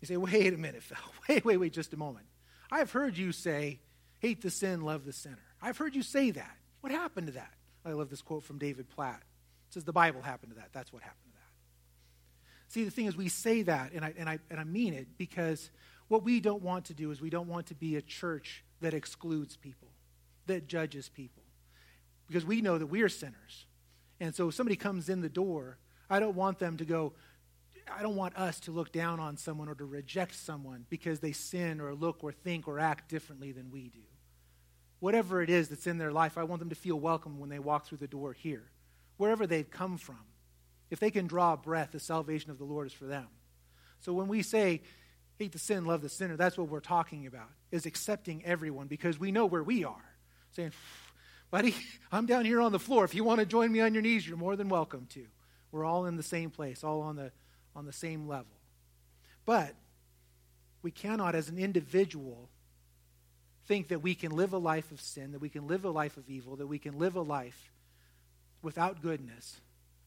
[0.00, 0.96] You say, wait a minute, Phil.
[1.28, 2.26] Wait, wait, wait, just a moment.
[2.70, 3.80] I've heard you say,
[4.20, 5.42] hate the sin, love the sinner.
[5.60, 6.56] I've heard you say that.
[6.80, 7.52] What happened to that?
[7.84, 9.20] I love this quote from David Platt.
[9.68, 10.68] It says, the Bible happened to that.
[10.72, 12.72] That's what happened to that.
[12.72, 15.18] See, the thing is, we say that, and I, and I, and I mean it,
[15.18, 15.70] because
[16.08, 18.94] what we don't want to do is we don't want to be a church that
[18.94, 19.88] excludes people,
[20.46, 21.42] that judges people.
[22.26, 23.66] Because we know that we are sinners.
[24.20, 25.78] And so if somebody comes in the door,
[26.10, 27.12] I don't want them to go,
[27.96, 31.32] I don't want us to look down on someone or to reject someone because they
[31.32, 34.00] sin or look or think or act differently than we do.
[35.00, 37.58] Whatever it is that's in their life, I want them to feel welcome when they
[37.58, 38.64] walk through the door here,
[39.16, 40.18] wherever they've come from.
[40.90, 43.28] If they can draw a breath, the salvation of the Lord is for them.
[44.00, 44.82] So when we say,
[45.38, 49.18] hate the sin, love the sinner, that's what we're talking about, is accepting everyone because
[49.18, 50.14] we know where we are.
[50.52, 50.72] Saying,
[51.50, 51.74] buddy,
[52.12, 53.04] I'm down here on the floor.
[53.04, 55.26] If you want to join me on your knees, you're more than welcome to.
[55.70, 57.30] We're all in the same place, all on the
[57.78, 58.58] on the same level.
[59.46, 59.74] But
[60.82, 62.48] we cannot, as an individual,
[63.66, 66.16] think that we can live a life of sin, that we can live a life
[66.16, 67.70] of evil, that we can live a life
[68.62, 69.60] without goodness,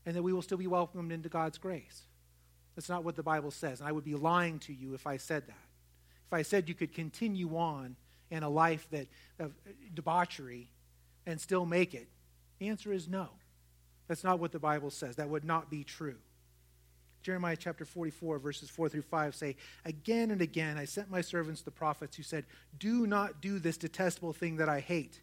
[0.06, 2.02] and that we will still be welcomed into God's grace.
[2.76, 3.80] That's not what the Bible says.
[3.80, 5.66] And I would be lying to you if I said that.
[6.28, 7.96] If I said you could continue on
[8.30, 9.08] in a life that,
[9.40, 9.54] of
[9.94, 10.70] debauchery
[11.26, 12.10] and still make it,
[12.60, 13.30] the answer is no.
[14.08, 15.16] That's not what the Bible says.
[15.16, 16.18] That would not be true.
[17.22, 19.56] Jeremiah chapter 44, verses 4 through 5 say,
[19.86, 22.46] Again and again I sent my servants the prophets who said,
[22.78, 25.22] Do not do this detestable thing that I hate.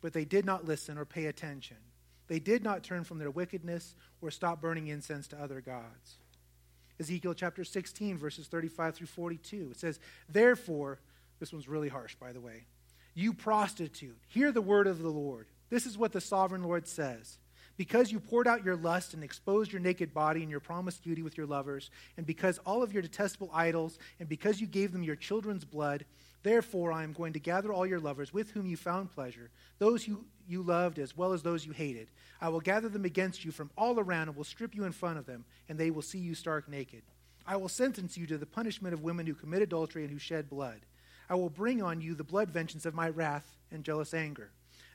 [0.00, 1.76] But they did not listen or pay attention.
[2.28, 6.18] They did not turn from their wickedness or stop burning incense to other gods.
[7.00, 9.70] Ezekiel chapter 16, verses 35 through 42.
[9.72, 9.98] It says,
[10.28, 11.00] Therefore,
[11.40, 12.66] this one's really harsh, by the way,
[13.14, 15.46] you prostitute, hear the word of the Lord.
[15.70, 17.38] This is what the sovereign Lord says.
[17.80, 21.38] Because you poured out your lust and exposed your naked body and your promiscuity with
[21.38, 21.88] your lovers,
[22.18, 26.04] and because all of your detestable idols, and because you gave them your children's blood,
[26.42, 30.04] therefore I am going to gather all your lovers with whom you found pleasure, those
[30.04, 32.08] who you loved as well as those you hated.
[32.38, 35.18] I will gather them against you from all around and will strip you in front
[35.18, 37.00] of them, and they will see you stark naked.
[37.46, 40.50] I will sentence you to the punishment of women who commit adultery and who shed
[40.50, 40.80] blood.
[41.30, 44.50] I will bring on you the blood vengeance of my wrath and jealous anger.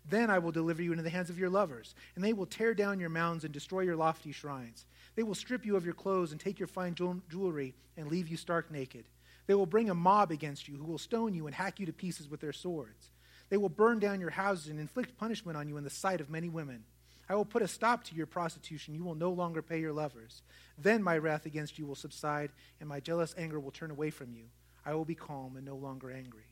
[0.10, 2.74] Then I will deliver you into the hands of your lovers, and they will tear
[2.74, 4.86] down your mounds and destroy your lofty shrines.
[5.16, 8.38] They will strip you of your clothes and take your fine jewelry and leave you
[8.38, 9.06] stark naked.
[9.48, 11.94] They will bring a mob against you who will stone you and hack you to
[11.94, 13.10] pieces with their swords.
[13.50, 16.30] They will burn down your houses and inflict punishment on you in the sight of
[16.30, 16.84] many women.
[17.28, 18.94] I will put a stop to your prostitution.
[18.94, 20.44] You will no longer pay your lovers.
[20.78, 24.32] Then my wrath against you will subside, and my jealous anger will turn away from
[24.32, 24.46] you.
[24.86, 26.46] I will be calm and no longer angry.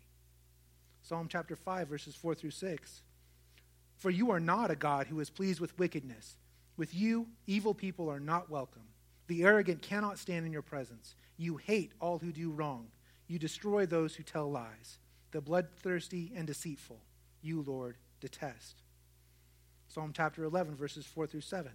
[1.04, 3.02] Psalm chapter 5, verses 4 through 6.
[4.04, 6.36] For you are not a God who is pleased with wickedness.
[6.76, 8.82] With you, evil people are not welcome.
[9.28, 11.16] The arrogant cannot stand in your presence.
[11.38, 12.88] You hate all who do wrong.
[13.30, 14.98] You destroy those who tell lies.
[15.32, 17.00] The bloodthirsty and deceitful,
[17.42, 18.82] you, Lord, detest.
[19.88, 21.72] Psalm chapter 11, verses 4 through 7.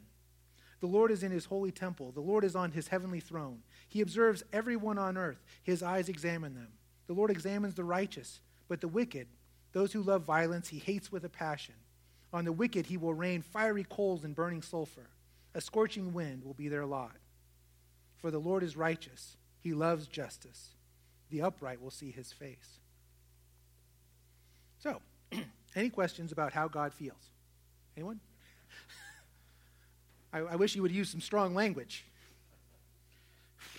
[0.80, 2.12] The Lord is in his holy temple.
[2.12, 3.62] The Lord is on his heavenly throne.
[3.88, 5.42] He observes everyone on earth.
[5.62, 6.74] His eyes examine them.
[7.06, 9.28] The Lord examines the righteous, but the wicked,
[9.72, 11.74] those who love violence, he hates with a passion.
[12.32, 15.08] On the wicked he will rain fiery coals and burning sulfur.
[15.54, 17.16] A scorching wind will be their lot.
[18.16, 20.70] For the Lord is righteous, he loves justice.
[21.30, 22.80] The upright will see his face.
[24.78, 25.00] So,
[25.74, 27.32] any questions about how God feels?
[27.96, 28.20] Anyone?
[30.32, 32.04] I, I wish you would use some strong language.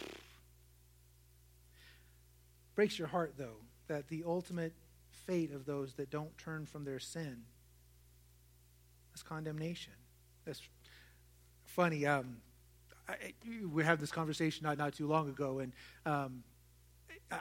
[2.76, 3.58] Breaks your heart, though,
[3.88, 4.74] that the ultimate
[5.10, 7.44] fate of those that don't turn from their sin
[9.24, 9.94] condemnation.
[10.46, 10.62] That's
[11.66, 12.06] funny.
[12.06, 12.38] Um,
[13.08, 13.34] I,
[13.72, 15.74] we had this conversation not, not too long ago, and
[16.06, 16.44] um,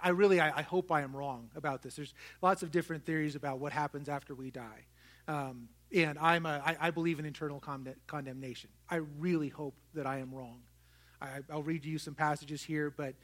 [0.03, 1.97] I really, I, I, hope I am wrong about this.
[1.97, 4.87] There's lots of different theories about what happens after we die.
[5.27, 7.63] Um, and I'm a, I, I believe in eternal
[8.07, 8.71] condemnation.
[8.89, 10.61] I really hope that I am wrong.
[11.21, 13.15] I, I'll read you some passages here, but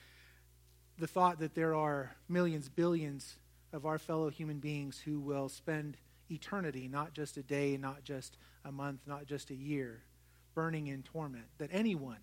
[0.98, 3.36] the thought that there are millions, billions
[3.72, 5.96] of our fellow human beings who will spend
[6.30, 10.02] eternity, not just a day, not just a month, not just a year,
[10.54, 12.18] burning in torment, that anyone,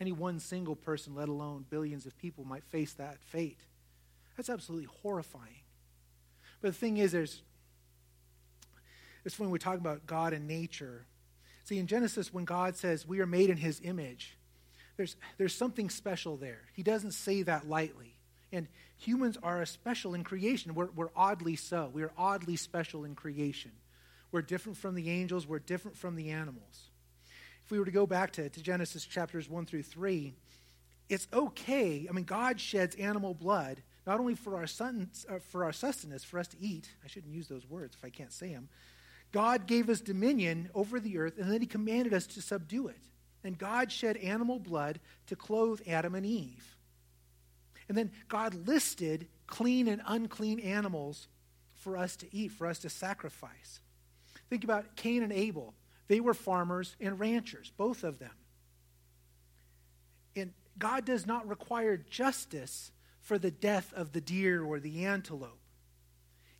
[0.00, 3.60] any one single person, let alone billions of people, might face that fate.
[4.36, 5.62] That's absolutely horrifying.
[6.60, 7.42] But the thing is, there's
[9.24, 11.06] it's when we talk about God and nature.
[11.64, 14.38] See, in Genesis, when God says we are made in his image,
[14.96, 16.62] there's, there's something special there.
[16.72, 18.16] He doesn't say that lightly.
[18.52, 20.74] And humans are a special in creation.
[20.74, 21.90] We're, we're oddly so.
[21.92, 23.72] We are oddly special in creation.
[24.32, 26.90] We're different from the angels, we're different from the animals.
[27.64, 30.34] If we were to go back to, to Genesis chapters 1 through 3,
[31.08, 32.06] it's okay.
[32.08, 36.38] I mean, God sheds animal blood not only for our, uh, for our sustenance, for
[36.38, 36.88] us to eat.
[37.04, 38.68] I shouldn't use those words if I can't say them.
[39.32, 43.00] God gave us dominion over the earth, and then he commanded us to subdue it.
[43.44, 46.76] And God shed animal blood to clothe Adam and Eve.
[47.90, 51.26] And then God listed clean and unclean animals
[51.74, 53.80] for us to eat, for us to sacrifice.
[54.48, 55.74] Think about Cain and Abel.
[56.06, 58.30] They were farmers and ranchers, both of them.
[60.36, 65.58] And God does not require justice for the death of the deer or the antelope.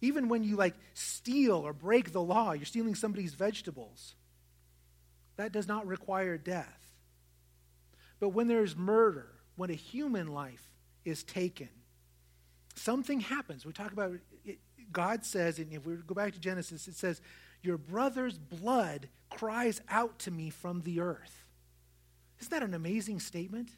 [0.01, 4.17] Even when you like steal or break the law, you're stealing somebody's vegetables.
[5.37, 6.97] That does not require death.
[8.19, 10.70] But when there's murder, when a human life
[11.05, 11.69] is taken,
[12.75, 13.65] something happens.
[13.65, 14.13] We talk about
[14.45, 14.59] it,
[14.93, 17.21] God says, and if we go back to Genesis, it says,
[17.63, 21.45] Your brother's blood cries out to me from the earth.
[22.41, 23.71] Isn't that an amazing statement?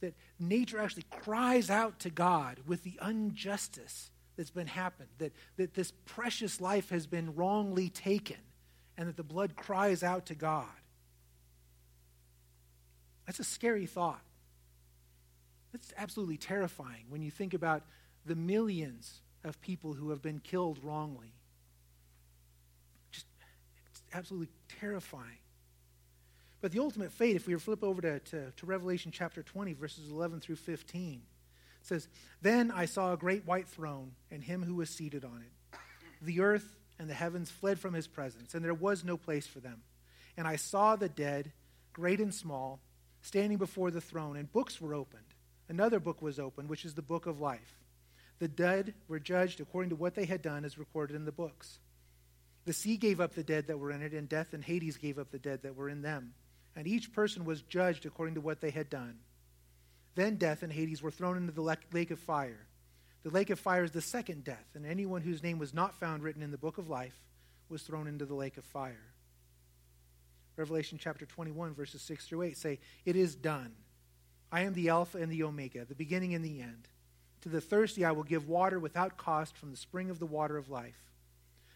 [0.00, 5.74] That nature actually cries out to God with the injustice that's been happened, that, that
[5.74, 8.36] this precious life has been wrongly taken,
[8.96, 10.66] and that the blood cries out to God.
[13.26, 14.20] That's a scary thought.
[15.74, 17.82] That's absolutely terrifying when you think about
[18.24, 21.34] the millions of people who have been killed wrongly.
[23.10, 23.26] Just
[23.90, 25.38] it's absolutely terrifying.
[26.60, 30.12] But the ultimate fate, if we flip over to, to, to Revelation chapter 20, verses
[30.12, 31.20] 11 through 15, it
[31.82, 32.06] says,
[32.40, 35.78] Then I saw a great white throne and him who was seated on it.
[36.22, 39.58] The earth and the heavens fled from his presence, and there was no place for
[39.58, 39.82] them.
[40.36, 41.50] And I saw the dead,
[41.92, 42.78] great and small,
[43.22, 45.33] standing before the throne, and books were opened.
[45.68, 47.78] Another book was opened, which is the book of life.
[48.38, 51.78] The dead were judged according to what they had done, as recorded in the books.
[52.64, 55.18] The sea gave up the dead that were in it, and death and Hades gave
[55.18, 56.34] up the dead that were in them.
[56.76, 59.18] And each person was judged according to what they had done.
[60.14, 62.66] Then death and Hades were thrown into the lake of fire.
[63.22, 66.22] The lake of fire is the second death, and anyone whose name was not found
[66.22, 67.18] written in the book of life
[67.68, 69.14] was thrown into the lake of fire.
[70.56, 73.72] Revelation chapter 21, verses 6 through 8 say, It is done.
[74.54, 76.86] I am the Alpha and the Omega, the beginning and the end.
[77.40, 80.56] To the thirsty I will give water without cost from the spring of the water
[80.56, 81.10] of life.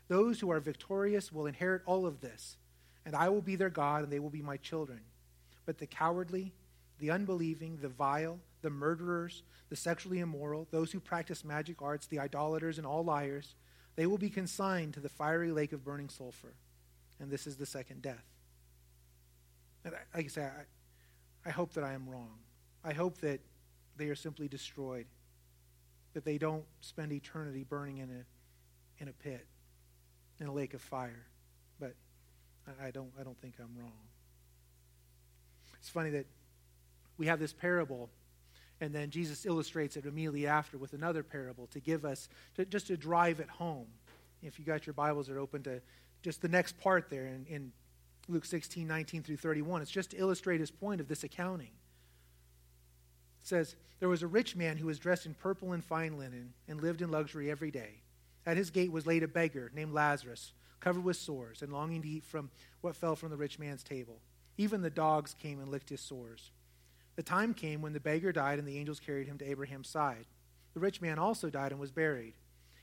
[0.07, 2.57] Those who are victorious will inherit all of this,
[3.05, 5.01] and I will be their God, and they will be my children.
[5.67, 6.53] But the cowardly,
[7.01, 12.21] the unbelieving, the vile, the murderers, the sexually immoral, those who practice magic arts, the
[12.21, 13.57] idolaters, and all liars,
[13.97, 16.55] they will be consigned to the fiery lake of burning sulfur.
[17.19, 18.25] And this is the second death.
[19.85, 22.39] And I, like I say, I, I hope that I am wrong.
[22.85, 23.41] I hope that
[23.97, 25.07] they are simply destroyed,
[26.15, 29.47] that they don't spend eternity burning in a, in a pit,
[30.41, 31.27] in a lake of fire.
[31.81, 31.95] But
[32.81, 33.93] I, don't, I don't think I'm wrong.
[35.81, 36.27] It's funny that
[37.19, 38.09] we have this parable,
[38.81, 42.87] and then Jesus illustrates it immediately after with another parable to give us, to, just
[42.87, 43.87] to drive it home.
[44.43, 45.81] If you got your Bibles are open to
[46.23, 47.73] just the next part there in, in
[48.29, 51.71] Luke 16, 19 through 31, it's just to illustrate his point of this accounting.
[53.49, 56.83] Says, There was a rich man who was dressed in purple and fine linen and
[56.83, 58.03] lived in luxury every day.
[58.45, 62.09] At his gate was laid a beggar named Lazarus, covered with sores and longing to
[62.09, 62.51] eat from
[62.83, 64.21] what fell from the rich man's table.
[64.59, 66.51] Even the dogs came and licked his sores.
[67.17, 70.27] The time came when the beggar died, and the angels carried him to Abraham's side.
[70.75, 72.35] The rich man also died and was buried.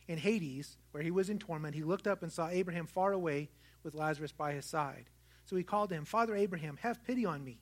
[0.07, 3.49] In Hades, where he was in torment, he looked up and saw Abraham far away
[3.83, 5.05] with Lazarus by his side.
[5.45, 7.59] So he called to him, Father Abraham, have pity on me,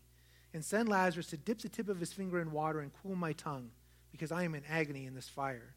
[0.53, 3.33] and send Lazarus to dip the tip of his finger in water and cool my
[3.33, 3.71] tongue,
[4.11, 5.73] because I am in agony in this fire.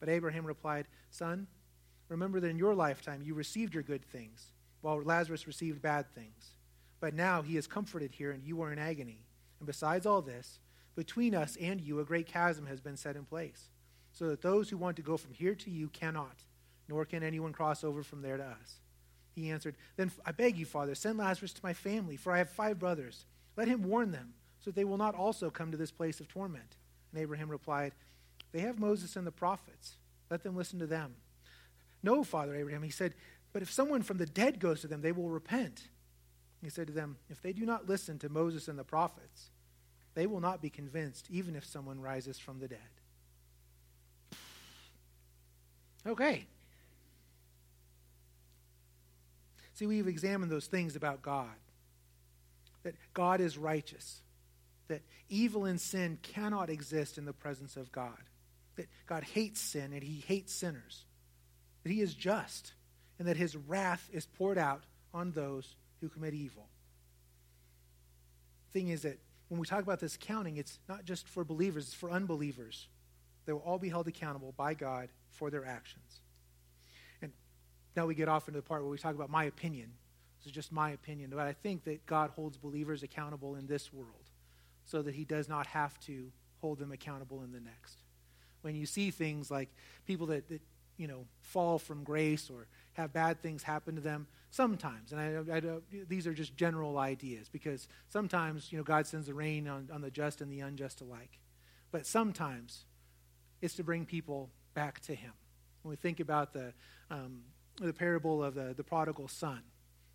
[0.00, 1.46] But Abraham replied, Son,
[2.08, 4.52] remember that in your lifetime you received your good things,
[4.82, 6.50] while Lazarus received bad things.
[7.00, 9.24] But now he is comforted here, and you are in agony.
[9.58, 10.58] And besides all this,
[10.94, 13.70] between us and you a great chasm has been set in place,
[14.12, 16.42] so that those who want to go from here to you cannot,
[16.88, 18.80] nor can anyone cross over from there to us.
[19.34, 22.50] He answered, Then I beg you, Father, send Lazarus to my family, for I have
[22.50, 23.26] five brothers.
[23.56, 26.28] Let him warn them, so that they will not also come to this place of
[26.28, 26.76] torment.
[27.12, 27.92] And Abraham replied,
[28.52, 29.96] They have Moses and the prophets.
[30.30, 31.14] Let them listen to them.
[32.02, 33.14] No, Father Abraham, he said,
[33.52, 35.88] But if someone from the dead goes to them, they will repent.
[36.62, 39.50] He said to them, If they do not listen to Moses and the prophets,
[40.14, 42.78] they will not be convinced, even if someone rises from the dead.
[46.06, 46.46] Okay.
[49.74, 51.54] See, we've examined those things about God
[52.84, 54.22] that God is righteous,
[54.88, 58.20] that evil and sin cannot exist in the presence of God,
[58.76, 61.04] that God hates sin and he hates sinners,
[61.82, 62.74] that he is just,
[63.18, 66.68] and that his wrath is poured out on those who commit evil.
[68.72, 69.18] Thing is that
[69.48, 72.88] when we talk about this counting, it's not just for believers, it's for unbelievers.
[73.46, 76.20] They will all be held accountable by God for their actions.
[77.22, 77.32] And
[77.96, 79.92] now we get off into the part where we talk about my opinion.
[80.44, 81.30] This is just my opinion.
[81.30, 84.30] But I think that God holds believers accountable in this world
[84.84, 86.30] so that he does not have to
[86.60, 88.02] hold them accountable in the next.
[88.60, 89.70] When you see things like
[90.06, 90.60] people that, that
[90.98, 95.56] you know, fall from grace or have bad things happen to them, sometimes, and I,
[95.56, 95.62] I,
[96.08, 100.00] these are just general ideas because sometimes, you know, God sends the rain on, on
[100.02, 101.40] the just and the unjust alike.
[101.90, 102.84] But sometimes
[103.62, 105.32] it's to bring people back to Him.
[105.82, 106.72] When we think about the,
[107.10, 107.42] um,
[107.80, 109.62] the parable of the, the prodigal son,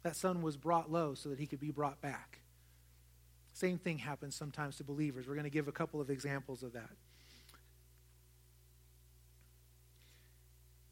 [0.04, 2.40] that son was brought low so that he could be brought back.
[3.54, 5.28] Same thing happens sometimes to believers.
[5.28, 6.90] We're going to give a couple of examples of that.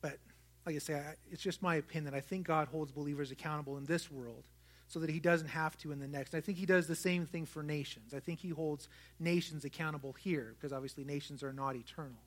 [0.01, 0.17] But
[0.65, 2.13] like I say, I, it's just my opinion.
[2.13, 4.43] I think God holds believers accountable in this world
[4.87, 6.33] so that he doesn't have to in the next.
[6.33, 8.13] I think he does the same thing for nations.
[8.13, 8.89] I think he holds
[9.19, 12.21] nations accountable here because obviously nations are not eternal.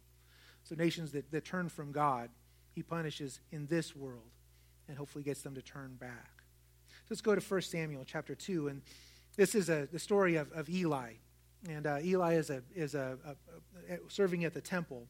[0.64, 2.28] So nations that, that turn from God,
[2.74, 4.30] he punishes in this world
[4.88, 6.39] and hopefully gets them to turn back.
[7.10, 8.68] Let's go to 1 Samuel chapter 2.
[8.68, 8.82] And
[9.36, 11.14] this is a, the story of, of Eli.
[11.68, 15.08] And uh, Eli is, a, is a, a, serving at the temple.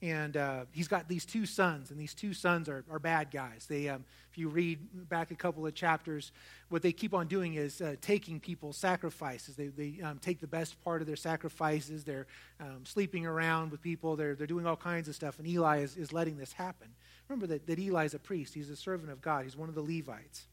[0.00, 3.66] And uh, he's got these two sons, and these two sons are, are bad guys.
[3.66, 6.32] They, um, if you read back a couple of chapters,
[6.68, 9.56] what they keep on doing is uh, taking people's sacrifices.
[9.56, 12.04] They, they um, take the best part of their sacrifices.
[12.04, 12.26] They're
[12.60, 14.16] um, sleeping around with people.
[14.16, 16.88] They're, they're doing all kinds of stuff, and Eli is, is letting this happen.
[17.28, 18.54] Remember that, that Eli is a priest.
[18.54, 19.44] He's a servant of God.
[19.44, 20.46] He's one of the Levites.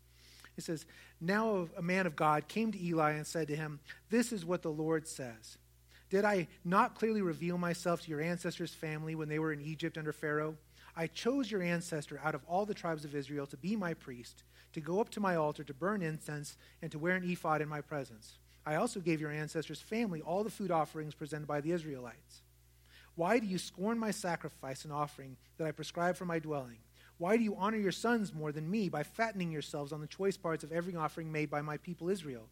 [0.57, 0.85] It says,
[1.19, 3.79] Now a man of God came to Eli and said to him,
[4.09, 5.57] This is what the Lord says.
[6.09, 9.97] Did I not clearly reveal myself to your ancestors' family when they were in Egypt
[9.97, 10.55] under Pharaoh?
[10.95, 14.43] I chose your ancestor out of all the tribes of Israel to be my priest,
[14.73, 17.67] to go up to my altar, to burn incense, and to wear an ephod in
[17.67, 18.37] my presence.
[18.65, 22.43] I also gave your ancestors' family all the food offerings presented by the Israelites.
[23.15, 26.77] Why do you scorn my sacrifice and offering that I prescribe for my dwelling?
[27.17, 30.35] Why do you honor your sons more than me by fattening yourselves on the choice
[30.37, 32.47] parts of every offering made by my people Israel?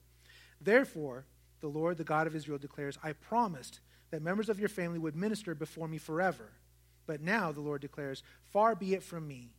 [0.60, 1.26] Therefore,
[1.60, 3.80] the Lord, the God of Israel, declares, I promised
[4.12, 6.52] that members of your family would minister before me forever.
[7.08, 9.54] But now, the Lord declares, far be it from me.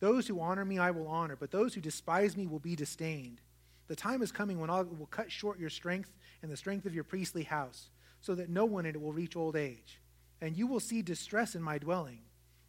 [0.00, 3.40] Those who honor me I will honor, but those who despise me will be disdained.
[3.88, 6.94] The time is coming when I will cut short your strength and the strength of
[6.94, 10.00] your priestly house, so that no one in it will reach old age.
[10.40, 12.20] And you will see distress in my dwelling.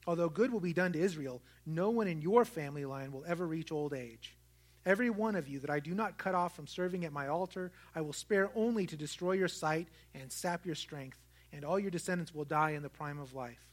[0.10, 3.45] Although good will be done to Israel, no one in your family line will ever
[3.45, 4.36] reach old age.
[4.84, 7.72] Every one of you that I do not cut off from serving at my altar,
[7.93, 11.20] I will spare only to destroy your sight and sap your strength,
[11.53, 13.70] and all your descendants will die in the prime of life.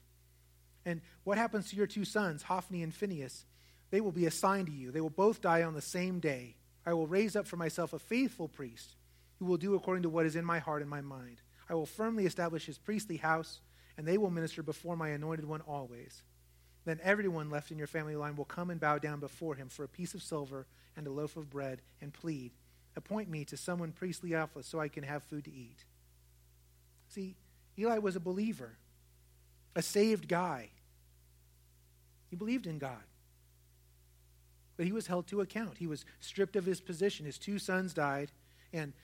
[0.85, 3.47] And what happens to your two sons, Hophni and Phinehas?
[3.91, 4.91] They will be assigned to you.
[4.91, 6.57] They will both die on the same day.
[6.85, 8.95] I will raise up for myself a faithful priest
[9.39, 11.41] who will do according to what is in my heart and my mind.
[11.67, 13.61] I will firmly establish his priestly house,
[13.97, 16.23] and they will minister before my anointed one always.
[16.85, 19.85] Then everyone left in your family line will come and bow down before him for
[19.85, 20.67] a piece of silver
[20.97, 22.53] and a loaf of bread and plead,
[22.97, 25.85] Appoint me to someone priestly office so I can have food to eat.
[27.09, 27.37] See,
[27.79, 28.79] Eli was a believer,
[29.75, 30.71] a saved guy.
[32.31, 33.05] He believed in God.
[34.79, 35.79] But he was held to account.
[35.79, 37.27] He was stripped of his position.
[37.27, 38.33] His two sons died.
[38.73, 38.95] And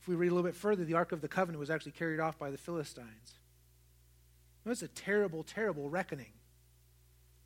[0.00, 2.20] if we read a little bit further, the Ark of the Covenant was actually carried
[2.20, 3.34] off by the Philistines.
[4.64, 6.32] Was a terrible, terrible reckoning.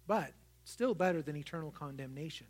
[0.06, 0.32] But
[0.64, 2.46] still better than eternal condemnation.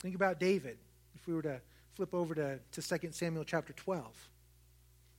[0.00, 0.78] Think about David.
[1.14, 1.60] If we were to
[1.94, 4.28] flip over to, to 2 Samuel chapter 12,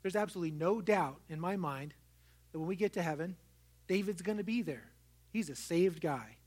[0.02, 1.94] there's absolutely no doubt in my mind
[2.52, 3.38] that when we get to heaven,
[3.88, 4.90] David's going to be there.
[5.32, 6.38] He's a saved guy.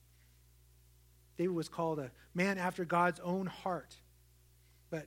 [1.38, 3.96] David was called a man after God's own heart.
[4.90, 5.06] But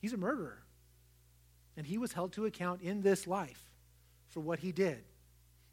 [0.00, 0.62] he's a murderer.
[1.76, 3.69] And he was held to account in this life
[4.30, 5.04] for what he did.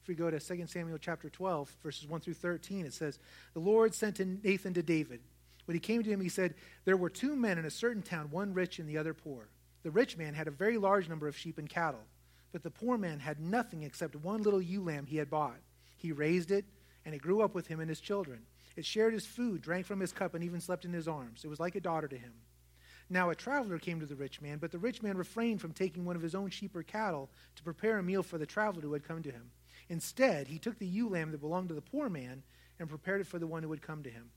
[0.01, 3.19] If we go to 2 Samuel chapter 12, verses 1 through 13, it says,
[3.53, 5.21] The Lord sent Nathan to David.
[5.65, 6.55] When he came to him, he said,
[6.85, 9.49] There were two men in a certain town, one rich and the other poor.
[9.83, 12.05] The rich man had a very large number of sheep and cattle,
[12.51, 15.59] but the poor man had nothing except one little ewe lamb he had bought.
[15.97, 16.65] He raised it,
[17.05, 18.45] and it grew up with him and his children.
[18.77, 21.43] It shared his food, drank from his cup, and even slept in his arms.
[21.43, 22.33] It was like a daughter to him.
[23.09, 26.03] Now a traveler came to the rich man, but the rich man refrained from taking
[26.03, 28.93] one of his own sheep or cattle to prepare a meal for the traveler who
[28.93, 29.51] had come to him.
[29.89, 32.43] Instead, he took the ewe lamb that belonged to the poor man
[32.79, 34.31] and prepared it for the one who had come to him.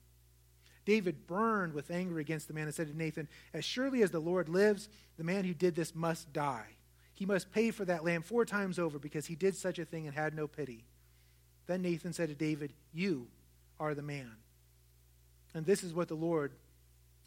[0.85, 4.21] David burned with anger against the man and said to Nathan, As surely as the
[4.21, 6.77] Lord lives, the man who did this must die.
[7.13, 10.07] He must pay for that lamb four times over because he did such a thing
[10.07, 10.85] and had no pity.
[11.67, 13.29] Then Nathan said to David, You
[13.79, 14.37] are the man.
[15.53, 16.53] And this is what the Lord,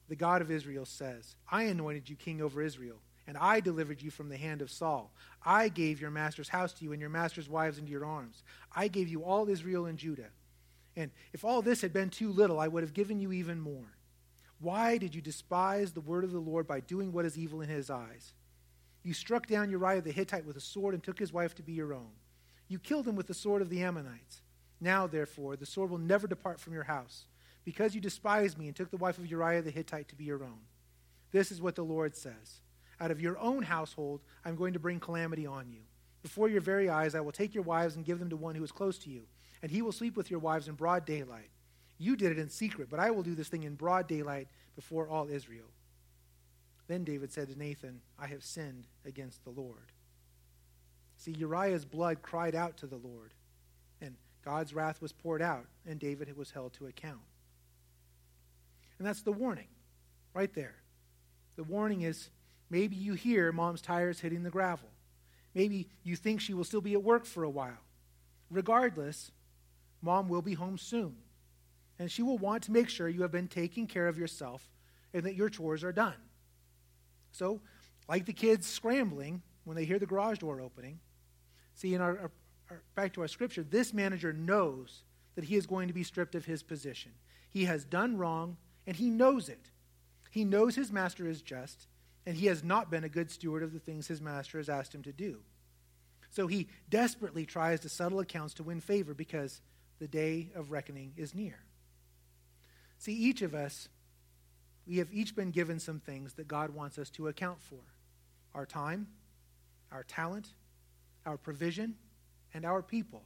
[0.10, 2.98] the God of Israel, says I anointed you king over Israel
[3.28, 5.12] and I delivered you from the hand of Saul.
[5.46, 8.44] I gave your master's house to you and your master's wives into your arms.
[8.76, 10.30] I gave you all Israel and Judah.
[10.96, 13.98] And if all this had been too little, I would have given you even more.
[14.60, 17.70] Why did you despise the word of the Lord by doing what is evil in
[17.70, 18.34] his eyes?
[19.04, 21.74] You struck down Uriah the Hittite with a sword and took his wife to be
[21.74, 22.12] your own.
[22.68, 24.42] You killed him with the sword of the Ammonites.
[24.80, 27.26] Now, therefore, the sword will never depart from your house,
[27.66, 30.44] because you despised me and took the wife of Uriah the Hittite to be your
[30.44, 30.60] own.
[31.32, 32.62] This is what the Lord says
[33.00, 35.82] out of your own household, I'm going to bring calamity on you.
[36.22, 38.64] Before your very eyes, I will take your wives and give them to one who
[38.64, 39.24] is close to you,
[39.62, 41.50] and he will sleep with your wives in broad daylight.
[41.98, 45.10] You did it in secret, but I will do this thing in broad daylight before
[45.10, 45.68] all Israel.
[46.88, 49.92] Then David said to Nathan, I have sinned against the Lord.
[51.18, 53.34] See, Uriah's blood cried out to the Lord,
[54.02, 57.22] and God's wrath was poured out, and David was held to account.
[59.04, 59.68] And that's the warning,
[60.34, 60.76] right there.
[61.58, 62.30] The warning is
[62.74, 64.90] Maybe you hear mom's tires hitting the gravel.
[65.54, 67.84] Maybe you think she will still be at work for a while.
[68.50, 69.32] Regardless,
[70.02, 71.18] mom will be home soon.
[72.00, 74.68] And she will want to make sure you have been taking care of yourself
[75.14, 76.16] and that your chores are done.
[77.32, 77.62] So,
[78.10, 81.00] like the kids scrambling when they hear the garage door opening,
[81.76, 82.32] see, in our, our,
[82.72, 85.04] our, back to our scripture, this manager knows
[85.36, 87.12] that he is going to be stripped of his position.
[87.52, 89.72] He has done wrong, and he knows it.
[90.30, 91.88] He knows his master is just,
[92.26, 94.96] and he has not been a good steward of the things his master has asked
[94.96, 95.40] him to do.
[96.32, 99.62] So he desperately tries to settle accounts to win favor because
[100.00, 101.60] the day of reckoning is near.
[102.98, 103.90] See, each of us,
[104.88, 107.80] we have each been given some things that God wants us to account for
[108.56, 109.08] our time,
[109.92, 110.50] our talent,
[111.26, 111.96] our provision,
[112.54, 113.24] and our people.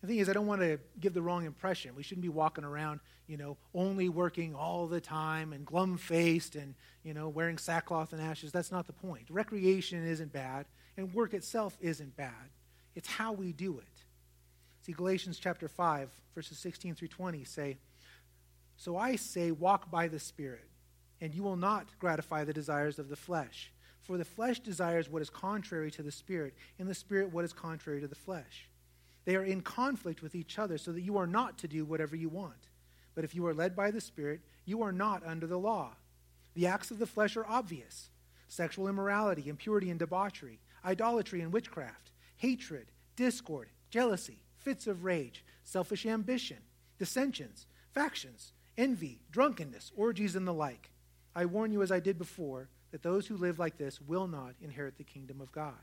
[0.00, 1.94] The thing is, I don't want to give the wrong impression.
[1.94, 6.54] We shouldn't be walking around, you know, only working all the time and glum faced
[6.54, 8.52] and, you know, wearing sackcloth and ashes.
[8.52, 9.26] That's not the point.
[9.30, 10.66] Recreation isn't bad,
[10.96, 12.50] and work itself isn't bad.
[12.94, 14.04] It's how we do it.
[14.82, 17.78] See, Galatians chapter 5, verses 16 through 20 say,
[18.76, 20.68] So I say, walk by the Spirit,
[21.20, 23.72] and you will not gratify the desires of the flesh.
[24.02, 27.52] For the flesh desires what is contrary to the Spirit, and the Spirit what is
[27.52, 28.68] contrary to the flesh.
[29.26, 32.16] They are in conflict with each other so that you are not to do whatever
[32.16, 32.68] you want.
[33.14, 35.96] But if you are led by the Spirit, you are not under the law.
[36.54, 38.08] The acts of the flesh are obvious
[38.48, 46.06] sexual immorality, impurity and debauchery, idolatry and witchcraft, hatred, discord, jealousy, fits of rage, selfish
[46.06, 46.58] ambition,
[46.98, 50.90] dissensions, factions, envy, drunkenness, orgies, and the like.
[51.34, 54.54] I warn you, as I did before, that those who live like this will not
[54.60, 55.74] inherit the kingdom of God.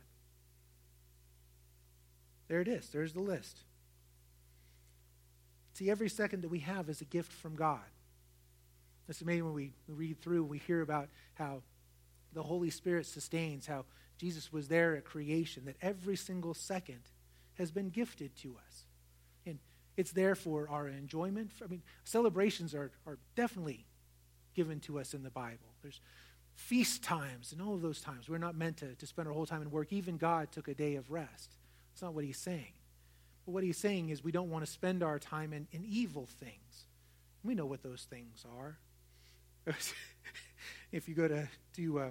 [2.54, 2.90] There it is.
[2.90, 3.58] There's the list.
[5.74, 7.80] See, every second that we have is a gift from God.
[9.10, 11.64] It's amazing when we read through, we hear about how
[12.32, 13.86] the Holy Spirit sustains, how
[14.20, 17.00] Jesus was there at creation, that every single second
[17.56, 18.84] has been gifted to us.
[19.48, 19.58] And
[19.98, 21.54] it's there for our enjoyment.
[21.64, 23.88] I mean, celebrations are, are definitely
[24.54, 25.74] given to us in the Bible.
[25.82, 26.02] There's
[26.54, 28.30] feast times and all of those times.
[28.30, 29.92] We're not meant to, to spend our whole time in work.
[29.92, 31.56] Even God took a day of rest.
[31.94, 32.74] That's not what he's saying.
[33.46, 36.28] But what he's saying is we don't want to spend our time in, in evil
[36.40, 36.86] things.
[37.44, 38.78] We know what those things are.
[40.92, 42.10] if you go to, to uh,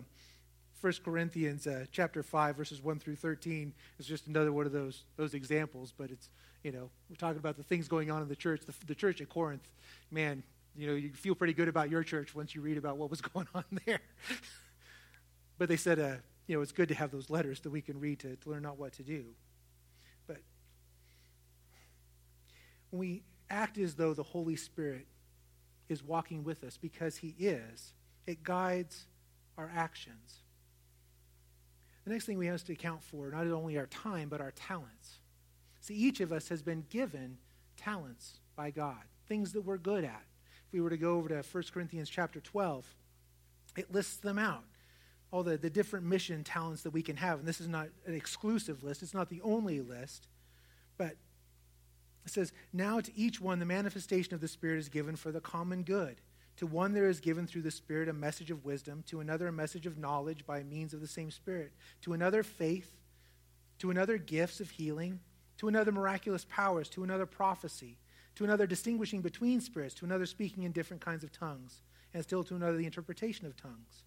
[0.81, 5.03] 1 Corinthians uh, chapter 5, verses 1 through 13, it's just another one of those,
[5.17, 6.29] those examples, but it's,
[6.63, 8.61] you know, we're talking about the things going on in the church.
[8.65, 9.69] The, the church at Corinth,
[10.13, 10.45] man,
[10.77, 13.21] you know, you feel pretty good about your church once you read about what was
[13.35, 14.01] going on there.
[15.59, 16.15] but they said, uh,
[16.47, 18.63] you know, it's good to have those letters that we can read to, to learn
[18.63, 19.25] not what to do.
[22.93, 25.07] When we act as though the Holy Spirit
[25.89, 27.95] is walking with us because He is,
[28.27, 29.07] it guides
[29.57, 30.43] our actions.
[32.05, 35.21] The next thing we have to account for not only our time, but our talents.
[35.81, 37.39] See, each of us has been given
[37.77, 40.25] talents by God, things that we're good at.
[40.67, 42.85] If we were to go over to 1 Corinthians chapter 12,
[43.77, 44.65] it lists them out.
[45.31, 47.39] All the, the different mission talents that we can have.
[47.39, 50.29] And this is not an exclusive list, it's not the only list.
[50.99, 51.17] But
[52.25, 55.41] it says, Now to each one the manifestation of the Spirit is given for the
[55.41, 56.21] common good.
[56.59, 59.53] To one there is given through the Spirit a message of wisdom, to another a
[59.53, 62.95] message of knowledge by means of the same Spirit, to another faith,
[63.79, 65.21] to another gifts of healing,
[65.59, 67.99] to another miraculous powers, to another prophecy,
[68.35, 71.83] to another distinguishing between spirits, to another speaking in different kinds of tongues,
[72.15, 74.05] and still to another the interpretation of tongues.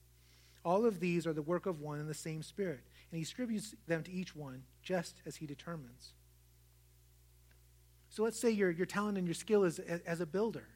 [0.64, 3.76] All of these are the work of one and the same Spirit, and he distributes
[3.88, 6.14] them to each one just as he determines.
[8.16, 10.70] So let's say your, your talent and your skill is as a builder.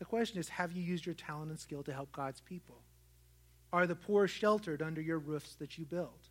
[0.00, 2.82] The question is have you used your talent and skill to help God's people?
[3.72, 6.28] Are the poor sheltered under your roofs that you build?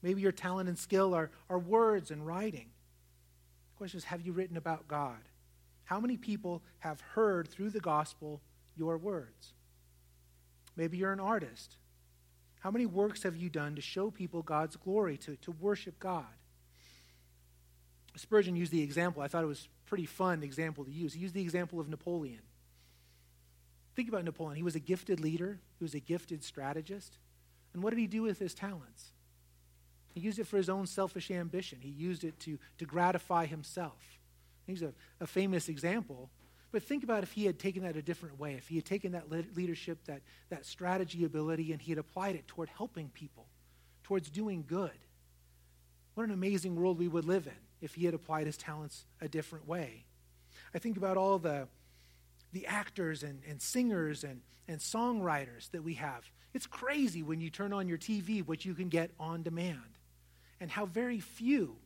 [0.00, 2.70] Maybe your talent and skill are, are words and writing.
[3.74, 5.20] The question is have you written about God?
[5.84, 8.40] How many people have heard through the gospel
[8.74, 9.52] your words?
[10.76, 11.76] Maybe you're an artist.
[12.60, 16.24] How many works have you done to show people God's glory, to, to worship God?
[18.16, 21.14] Spurgeon used the example, I thought it was a pretty fun example to use.
[21.14, 22.42] He used the example of Napoleon.
[23.96, 24.56] Think about Napoleon.
[24.56, 27.18] He was a gifted leader, he was a gifted strategist.
[27.72, 29.12] And what did he do with his talents?
[30.14, 34.18] He used it for his own selfish ambition, he used it to, to gratify himself.
[34.66, 36.30] He's a, a famous example.
[36.70, 39.12] But think about if he had taken that a different way, if he had taken
[39.12, 43.46] that leadership, that, that strategy ability, and he had applied it toward helping people,
[44.02, 44.90] towards doing good.
[46.14, 49.28] What an amazing world we would live in if he had applied his talents a
[49.28, 50.04] different way.
[50.74, 51.68] I think about all the,
[52.52, 56.24] the actors and, and singers and, and songwriters that we have.
[56.54, 59.98] It's crazy when you turn on your TV what you can get on demand,
[60.60, 61.76] and how very few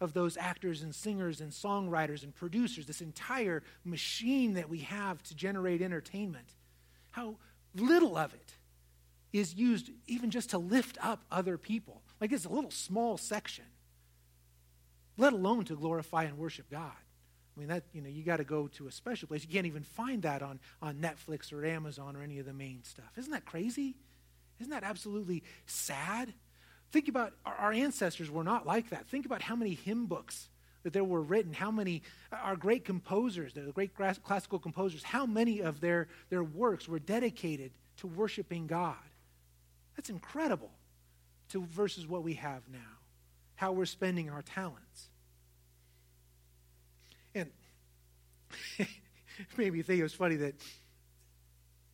[0.00, 5.22] of those actors and singers and songwriters and producers, this entire machine that we have
[5.22, 6.54] to generate entertainment,
[7.12, 7.36] how
[7.74, 8.54] little of it
[9.32, 12.02] is used even just to lift up other people.
[12.20, 13.64] Like it's a little small section,
[15.22, 16.90] let alone to glorify and worship God.
[17.56, 19.42] I mean, that, you know, you got to go to a special place.
[19.42, 22.82] You can't even find that on, on Netflix or Amazon or any of the main
[22.82, 23.12] stuff.
[23.16, 23.94] Isn't that crazy?
[24.58, 26.32] Isn't that absolutely sad?
[26.90, 29.06] Think about our, our ancestors were not like that.
[29.06, 30.48] Think about how many hymn books
[30.82, 32.02] that there were written, how many,
[32.32, 37.70] our great composers, the great classical composers, how many of their, their works were dedicated
[37.98, 38.96] to worshiping God.
[39.96, 40.72] That's incredible
[41.50, 42.78] to versus what we have now,
[43.54, 45.10] how we're spending our talents.
[47.34, 47.52] And it
[49.56, 50.54] made me think it was funny that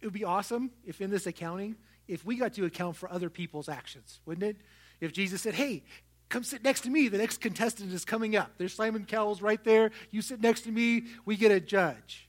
[0.01, 3.31] it would be awesome if in this accounting, if we got to account for other
[3.31, 4.57] people's actions, wouldn't it?
[5.01, 5.85] If Jesus said, hey,
[6.29, 8.53] come sit next to me, the next contestant is coming up.
[8.59, 9.91] There's Simon Cowell's right there.
[10.11, 12.29] You sit next to me, we get a judge.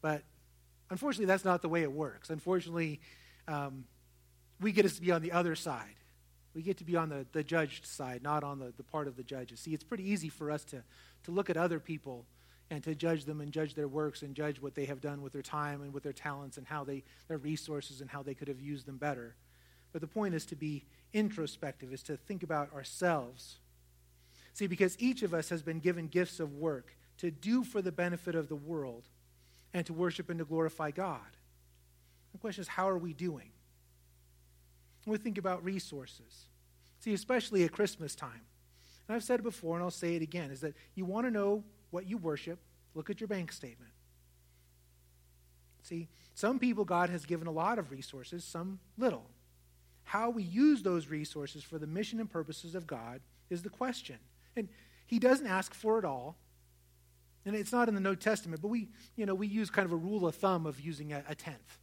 [0.00, 0.22] But
[0.90, 2.30] unfortunately, that's not the way it works.
[2.30, 3.00] Unfortunately,
[3.48, 3.84] um,
[4.60, 5.94] we get to be on the other side.
[6.54, 9.16] We get to be on the, the judged side, not on the, the part of
[9.16, 9.60] the judges.
[9.60, 10.82] See, it's pretty easy for us to,
[11.24, 12.24] to look at other people
[12.70, 15.32] and to judge them and judge their works and judge what they have done with
[15.32, 18.48] their time and with their talents and how they, their resources and how they could
[18.48, 19.36] have used them better.
[19.92, 23.58] But the point is to be introspective, is to think about ourselves.
[24.52, 27.92] See, because each of us has been given gifts of work to do for the
[27.92, 29.08] benefit of the world
[29.72, 31.20] and to worship and to glorify God.
[32.32, 33.50] The question is, how are we doing?
[35.06, 36.46] we think about resources.
[36.98, 38.42] See, especially at Christmas time.
[39.06, 41.30] And I've said it before, and I'll say it again, is that you want to
[41.30, 41.62] know
[41.96, 42.58] what you worship,
[42.94, 43.90] look at your bank statement.
[45.82, 49.24] See, some people God has given a lot of resources, some little.
[50.04, 54.16] How we use those resources for the mission and purposes of God is the question.
[54.56, 54.68] And
[55.06, 56.36] he doesn't ask for it all.
[57.46, 59.92] And it's not in the New Testament, but we, you know, we use kind of
[59.92, 61.78] a rule of thumb of using a, a tenth.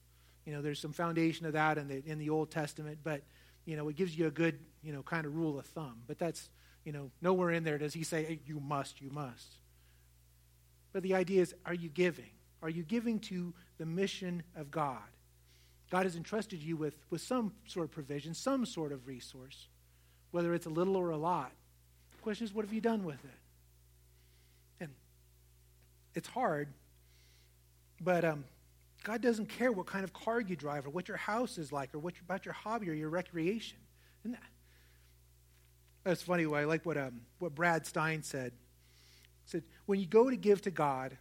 [0.45, 3.24] You know, there's some foundation of that in the, in the Old Testament, but,
[3.66, 6.03] you know, it gives you a good, you know, kind of rule of thumb.
[6.05, 6.51] But that's,
[6.84, 9.57] you know, nowhere in there does he say, hey, you must, you must.
[10.94, 12.30] But the idea is, are you giving?
[12.62, 15.02] Are you giving to the mission of God?
[15.91, 19.68] God has entrusted you with, with some sort of provision, some sort of resource,
[20.32, 21.52] whether it's a little or a lot.
[22.12, 23.39] The question is, what have you done with it?
[24.80, 24.89] And
[26.16, 26.70] it's hard,
[28.00, 28.46] but um,
[29.04, 31.94] God doesn't care what kind of car you drive or what your house is like
[31.94, 33.78] or what about your hobby or your recreation.
[34.24, 34.50] Isn't that?
[36.06, 36.46] That's funny.
[36.46, 38.54] I like what, um, what Brad Stine said.
[39.46, 41.18] Said, when you go to give to God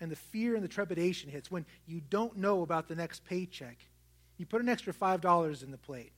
[0.00, 3.78] and the fear and the trepidation hits, when you don't know about the next paycheck,
[4.36, 6.12] you put an extra $5 in the plate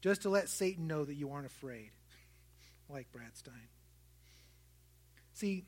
[0.00, 1.90] just to let Satan know that you aren't afraid.
[2.88, 3.68] Like Brad Stine.
[5.34, 5.64] See,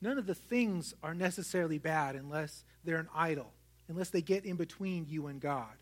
[0.00, 3.52] none of the things are necessarily bad unless they're an idol,
[3.88, 5.74] unless they get in between you and God,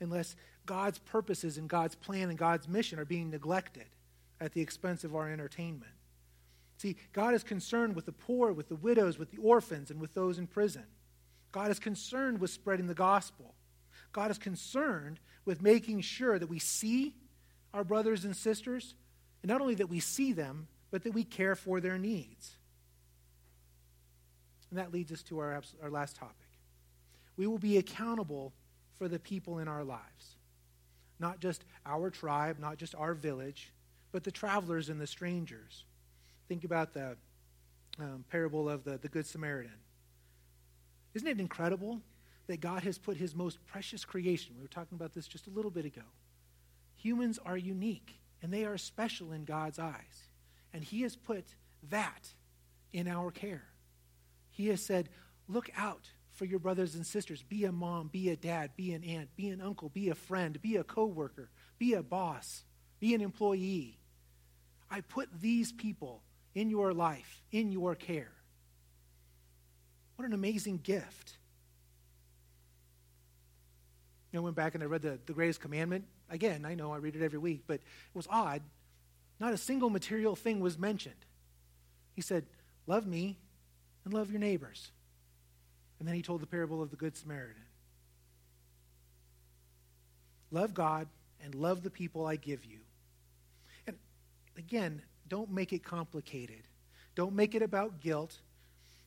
[0.00, 0.36] unless
[0.66, 3.86] God's purposes and God's plan and God's mission are being neglected
[4.40, 5.92] at the expense of our entertainment.
[6.82, 10.14] See, God is concerned with the poor, with the widows, with the orphans, and with
[10.14, 10.82] those in prison.
[11.52, 13.54] God is concerned with spreading the gospel.
[14.10, 17.14] God is concerned with making sure that we see
[17.72, 18.96] our brothers and sisters,
[19.44, 22.56] and not only that we see them, but that we care for their needs.
[24.70, 26.48] And that leads us to our, our last topic.
[27.36, 28.54] We will be accountable
[28.98, 30.34] for the people in our lives.
[31.20, 33.72] Not just our tribe, not just our village,
[34.10, 35.84] but the travelers and the strangers.
[36.52, 37.16] Think about the
[37.98, 39.72] um, parable of the, the Good Samaritan.
[41.14, 42.02] Isn't it incredible
[42.46, 44.56] that God has put his most precious creation?
[44.56, 46.02] We were talking about this just a little bit ago.
[46.96, 50.28] Humans are unique, and they are special in God's eyes.
[50.74, 51.46] And he has put
[51.88, 52.34] that
[52.92, 53.64] in our care.
[54.50, 55.08] He has said,
[55.48, 57.42] Look out for your brothers and sisters.
[57.42, 60.60] Be a mom, be a dad, be an aunt, be an uncle, be a friend,
[60.60, 61.48] be a coworker,
[61.78, 62.64] be a boss,
[63.00, 63.98] be an employee.
[64.90, 66.22] I put these people
[66.54, 68.32] in your life, in your care.
[70.16, 71.36] What an amazing gift.
[74.30, 76.04] You know, I went back and I read the, the greatest commandment.
[76.30, 77.82] Again, I know I read it every week, but it
[78.14, 78.62] was odd.
[79.38, 81.14] Not a single material thing was mentioned.
[82.14, 82.46] He said,
[82.86, 83.38] Love me
[84.04, 84.90] and love your neighbors.
[85.98, 87.62] And then he told the parable of the Good Samaritan.
[90.50, 91.06] Love God
[91.42, 92.78] and love the people I give you.
[93.86, 93.96] And
[94.56, 96.60] again, don't make it complicated.
[97.14, 98.36] Don't make it about guilt.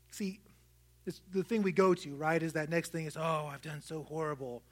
[0.10, 0.40] See,
[1.32, 4.02] the thing we go to, right, is that next thing is, oh, I've done so
[4.02, 4.64] horrible.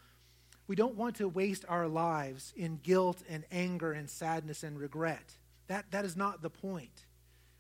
[0.65, 5.35] We don't want to waste our lives in guilt and anger and sadness and regret.
[5.67, 7.05] That, that is not the point.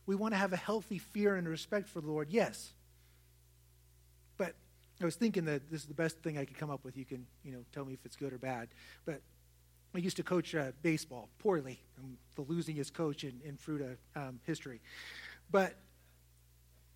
[0.07, 2.73] We want to have a healthy fear and respect for the Lord, yes.
[4.37, 4.55] But
[5.01, 6.97] I was thinking that this is the best thing I could come up with.
[6.97, 8.69] You can, you know, tell me if it's good or bad.
[9.05, 9.21] But
[9.95, 11.79] I used to coach uh, baseball poorly.
[11.97, 14.81] I'm the losingest coach in, in Fruita um, history.
[15.51, 15.75] But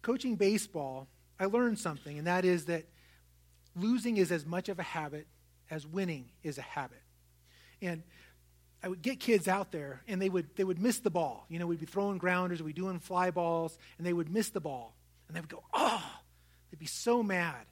[0.01, 1.07] coaching baseball,
[1.39, 2.85] I learned something, and that is that
[3.75, 5.27] losing is as much of a habit
[5.69, 7.01] as winning is a habit.
[7.81, 8.01] And
[8.81, 11.45] I would get kids out there, and they would, they would miss the ball.
[11.49, 14.49] You know, we'd be throwing grounders, we'd be doing fly balls, and they would miss
[14.49, 14.95] the ball.
[15.27, 16.03] And they would go, oh,
[16.71, 17.65] they'd be so mad.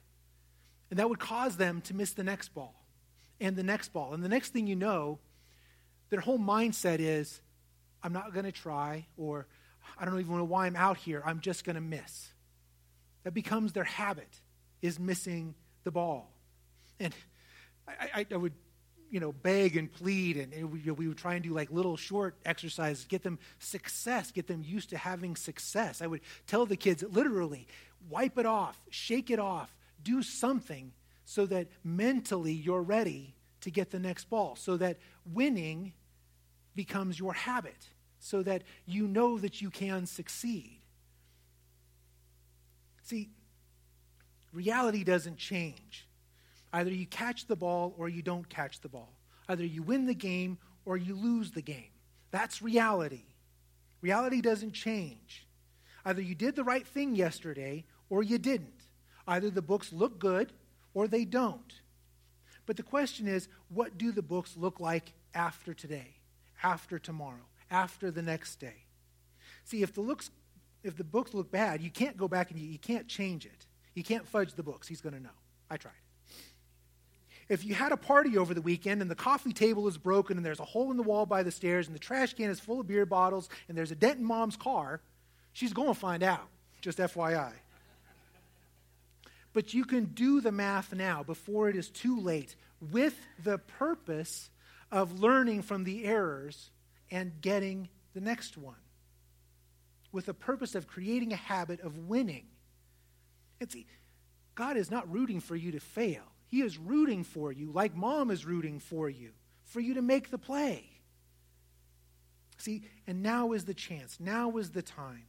[0.90, 2.85] And that would cause them to miss the next ball
[3.40, 4.14] and the next ball.
[4.14, 5.18] And the next thing you know,
[6.10, 7.40] their whole mindset is,
[8.02, 9.46] I'm not going to try, or
[9.98, 11.22] I don't even know why I'm out here.
[11.24, 12.28] I'm just going to miss.
[13.24, 14.28] That becomes their habit,
[14.82, 16.30] is missing the ball.
[17.00, 17.12] And
[17.88, 18.52] I, I, I would,
[19.10, 21.70] you know, beg and plead, and, we, you know, we would try and do like
[21.70, 26.02] little short exercises, get them success, get them used to having success.
[26.02, 27.66] I would tell the kids literally,
[28.08, 30.92] wipe it off, shake it off, do something
[31.26, 34.96] so that mentally you're ready to get the next ball, so that
[35.30, 35.92] winning
[36.74, 40.78] becomes your habit, so that you know that you can succeed.
[43.02, 43.30] See,
[44.52, 46.06] reality doesn't change.
[46.72, 49.12] Either you catch the ball or you don't catch the ball.
[49.48, 51.90] Either you win the game or you lose the game.
[52.30, 53.24] That's reality.
[54.00, 55.46] Reality doesn't change.
[56.04, 58.84] Either you did the right thing yesterday or you didn't.
[59.26, 60.52] Either the books look good
[60.96, 61.74] or they don't.
[62.64, 66.14] But the question is what do the books look like after today,
[66.62, 68.86] after tomorrow, after the next day?
[69.64, 70.30] See, if the, looks,
[70.82, 73.66] if the books look bad, you can't go back and you, you can't change it.
[73.92, 74.88] You can't fudge the books.
[74.88, 75.36] He's going to know.
[75.70, 75.92] I tried.
[77.50, 80.46] If you had a party over the weekend and the coffee table is broken and
[80.46, 82.80] there's a hole in the wall by the stairs and the trash can is full
[82.80, 85.02] of beer bottles and there's a dent in mom's car,
[85.52, 86.48] she's going to find out.
[86.80, 87.52] Just FYI.
[89.56, 94.50] But you can do the math now before it is too late with the purpose
[94.92, 96.68] of learning from the errors
[97.10, 98.76] and getting the next one.
[100.12, 102.44] With the purpose of creating a habit of winning.
[103.58, 103.86] And see,
[104.54, 106.24] God is not rooting for you to fail.
[106.48, 109.30] He is rooting for you, like mom is rooting for you,
[109.64, 110.84] for you to make the play.
[112.58, 115.24] See, and now is the chance, now is the time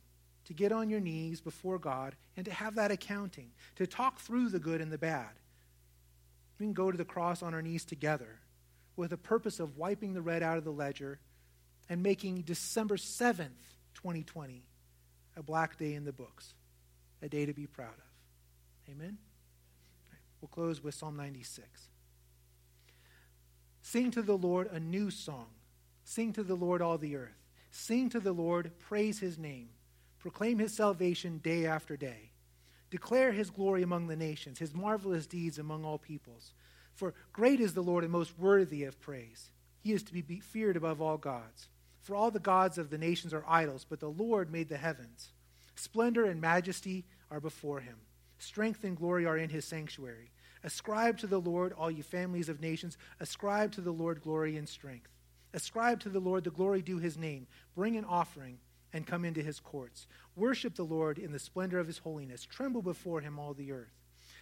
[0.47, 4.47] to get on your knees before God and to have that accounting, to talk through
[4.47, 5.27] the good and the bad.
[6.57, 8.39] We can go to the cross on our knees together
[8.95, 11.19] with the purpose of wiping the red out of the ledger
[11.89, 13.59] and making December 7th,
[13.95, 14.63] 2020,
[15.35, 16.53] a black day in the books,
[17.21, 18.89] a day to be proud of.
[18.93, 19.17] Amen?
[20.09, 21.89] Right, we'll close with Psalm 96.
[23.81, 25.47] Sing to the Lord a new song.
[26.05, 27.37] Sing to the Lord all the earth.
[27.69, 29.69] Sing to the Lord, praise his name
[30.27, 32.31] Proclaim his salvation day after day.
[32.89, 36.51] Declare his glory among the nations, his marvelous deeds among all peoples.
[36.95, 39.51] For great is the Lord and most worthy of praise.
[39.79, 41.69] He is to be feared above all gods.
[42.01, 45.29] For all the gods of the nations are idols, but the Lord made the heavens.
[45.75, 47.95] Splendor and majesty are before him.
[48.37, 50.31] Strength and glory are in his sanctuary.
[50.61, 52.97] Ascribe to the Lord, all you families of nations.
[53.21, 55.07] Ascribe to the Lord glory and strength.
[55.53, 57.47] Ascribe to the Lord the glory due his name.
[57.75, 58.57] Bring an offering
[58.93, 60.07] and come into his courts.
[60.35, 62.45] Worship the Lord in the splendor of his holiness.
[62.45, 63.93] Tremble before him, all the earth.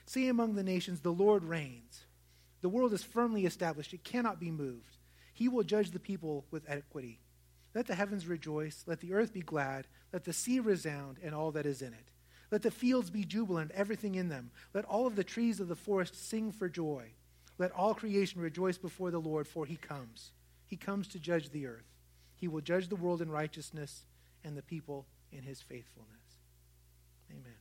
[0.05, 2.05] See among the nations, The Lord reigns.
[2.61, 4.97] The world is firmly established, it cannot be moved.
[5.33, 7.19] He will judge the people with equity.
[7.73, 11.51] Let the heavens rejoice, let the earth be glad, let the sea resound, and all
[11.51, 12.09] that is in it.
[12.51, 14.51] Let the fields be jubilant, everything in them.
[14.73, 17.11] Let all of the trees of the forest sing for joy.
[17.57, 20.31] Let all creation rejoice before the Lord, for he comes.
[20.65, 21.91] He comes to judge the earth.
[22.35, 24.05] He will judge the world in righteousness
[24.45, 26.11] and the people in his faithfulness.
[27.31, 27.57] Amen.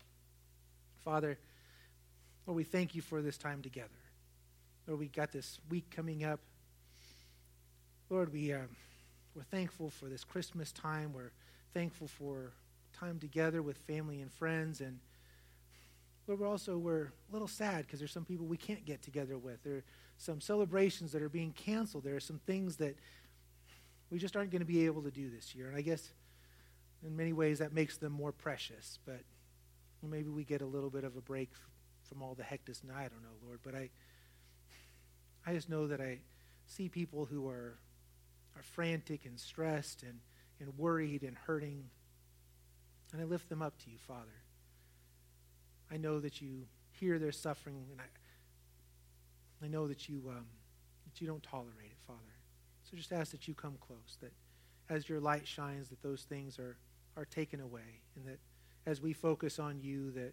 [1.04, 1.38] Father,
[2.46, 3.88] Lord, we thank you for this time together.
[4.86, 6.40] Lord, we got this week coming up.
[8.10, 8.58] Lord, we, uh,
[9.34, 11.12] we're thankful for this Christmas time.
[11.14, 11.32] We're
[11.72, 12.52] thankful for
[12.92, 14.80] time together with family and friends.
[14.80, 15.00] And
[16.26, 19.38] Lord, we're also we're a little sad because there's some people we can't get together
[19.38, 19.62] with.
[19.64, 19.84] There are
[20.18, 22.04] some celebrations that are being canceled.
[22.04, 22.96] There are some things that
[24.10, 25.68] we just aren't going to be able to do this year.
[25.68, 26.12] And I guess
[27.04, 28.98] in many ways that makes them more precious.
[29.04, 29.20] But
[30.02, 31.50] maybe we get a little bit of a break
[32.08, 32.76] from all the hectic.
[32.94, 33.60] I don't know, Lord.
[33.62, 33.90] But I,
[35.46, 36.20] I just know that I
[36.66, 37.78] see people who are,
[38.56, 40.20] are frantic and stressed and,
[40.60, 41.84] and worried and hurting.
[43.12, 44.42] And I lift them up to you, Father.
[45.90, 50.46] I know that you hear their suffering, and I, I know that you, um,
[51.04, 52.20] that you don't tolerate it, Father.
[52.84, 54.32] So just ask that you come close, that
[54.88, 56.76] as your light shines, that those things are
[57.16, 58.38] are taken away, and that
[58.86, 60.32] as we focus on you, that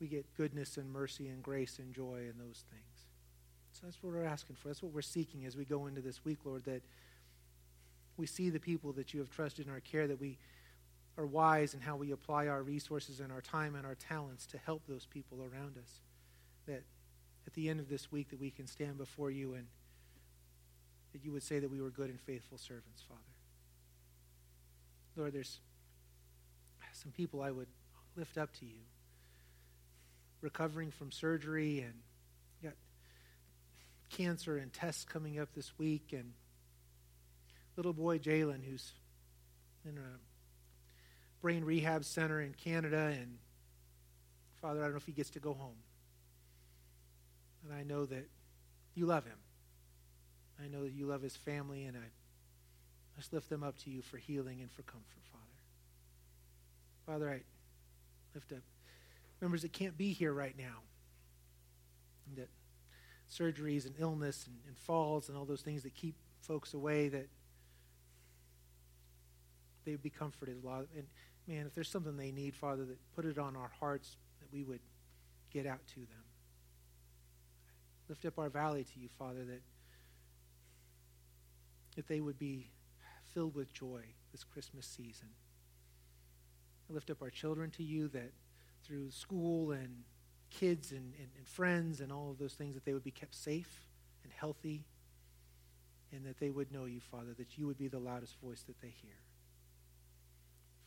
[0.00, 3.06] we get goodness and mercy and grace and joy and those things.
[3.72, 4.68] So that's what we're asking for.
[4.68, 6.82] That's what we're seeking as we go into this week, Lord, that
[8.16, 10.38] we see the people that you have trusted in our care, that we
[11.16, 14.58] are wise in how we apply our resources and our time and our talents to
[14.58, 16.00] help those people around us.
[16.66, 16.82] That
[17.46, 19.66] at the end of this week that we can stand before you and
[21.12, 23.20] that you would say that we were good and faithful servants, Father.
[25.18, 25.58] Lord, there's
[26.92, 27.66] some people I would
[28.16, 28.80] lift up to you.
[30.40, 31.94] Recovering from surgery and
[32.62, 32.74] got
[34.10, 36.32] cancer and tests coming up this week, and
[37.76, 38.92] little boy Jalen, who's
[39.84, 40.18] in a
[41.42, 43.38] brain rehab center in Canada, and
[44.60, 45.76] Father, I don't know if he gets to go home.
[47.64, 48.28] And I know that
[48.94, 49.38] you love him.
[50.62, 52.06] I know that you love his family, and I
[53.18, 55.44] Let's lift them up to you for healing and for comfort, Father.
[57.04, 57.40] Father, I
[58.32, 58.60] lift up
[59.40, 60.82] members that can't be here right now.
[62.36, 62.48] That
[63.28, 67.26] surgeries and illness and, and falls and all those things that keep folks away, that
[69.84, 70.86] they would be comforted a lot.
[70.94, 71.08] And
[71.48, 74.62] man, if there's something they need, Father, that put it on our hearts that we
[74.62, 74.80] would
[75.52, 76.24] get out to them.
[78.08, 79.62] Lift up our valley to you, Father, that
[81.96, 82.70] that they would be
[83.34, 84.02] filled with joy
[84.32, 85.28] this Christmas season.
[86.88, 88.32] I lift up our children to you that
[88.84, 90.04] through school and
[90.50, 93.34] kids and, and, and, friends and all of those things, that they would be kept
[93.34, 93.86] safe
[94.22, 94.84] and healthy,
[96.12, 98.80] and that they would know you, Father, that you would be the loudest voice that
[98.80, 99.18] they hear.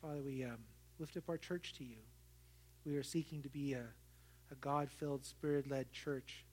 [0.02, 0.58] Father, we um,
[0.98, 1.98] lift up our church to you.
[2.86, 3.84] We are seeking to be a,
[4.52, 6.44] a God filled, Spirit led church.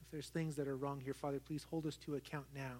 [0.00, 2.76] If there's things that are wrong here, Father, please hold us to account now.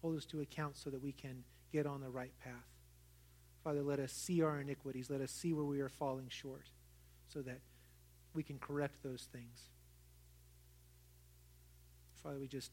[0.00, 2.52] Hold us to account so that we can get on the right path.
[3.64, 5.10] Father, let us see our iniquities.
[5.10, 6.66] Let us see where we are falling short
[7.28, 7.58] so that
[8.32, 9.70] we can correct those things.
[12.22, 12.70] Father, we just,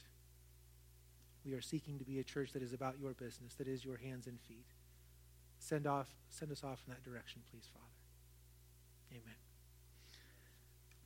[1.43, 3.97] we are seeking to be a church that is about your business, that is your
[3.97, 4.67] hands and feet.
[5.57, 7.85] Send, off, send us off in that direction, please, Father.
[9.11, 9.35] Amen.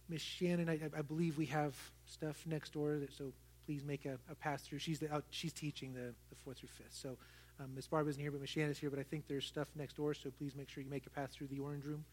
[0.10, 1.76] Miss Shannon, I, I, believe we have
[2.06, 3.32] stuff next door, that, so
[3.66, 4.80] please make a, a pass through.
[4.80, 6.94] She's, she's teaching the, the fourth through fifth.
[6.94, 7.18] So
[7.60, 7.88] um, Ms.
[7.88, 8.50] Barb isn't here, but Ms.
[8.50, 8.90] Shannon is here.
[8.90, 11.32] But I think there's stuff next door, so please make sure you make a pass
[11.32, 12.06] through the orange room.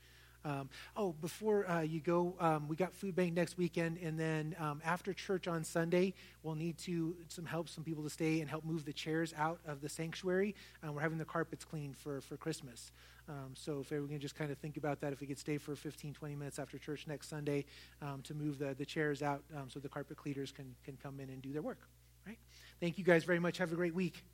[0.45, 4.57] Um, oh, before uh, you go, um, we got food bank next weekend, and then
[4.59, 8.51] um, after church on Sunday, we'll need to some help, some people to stay and
[8.51, 10.55] help move the chairs out of the sanctuary.
[10.82, 12.93] Um, we're having the carpets cleaned for for Christmas.
[13.28, 15.57] Um, so if we can just kind of think about that, if we could stay
[15.57, 17.64] for 15, 20 minutes after church next Sunday
[18.03, 21.30] um, to move the, the chairs out so the carpet cleaners can can come in
[21.30, 21.88] and do their work.
[22.26, 22.38] Right?
[22.80, 23.59] Thank you guys very much.
[23.59, 24.24] Have a great week.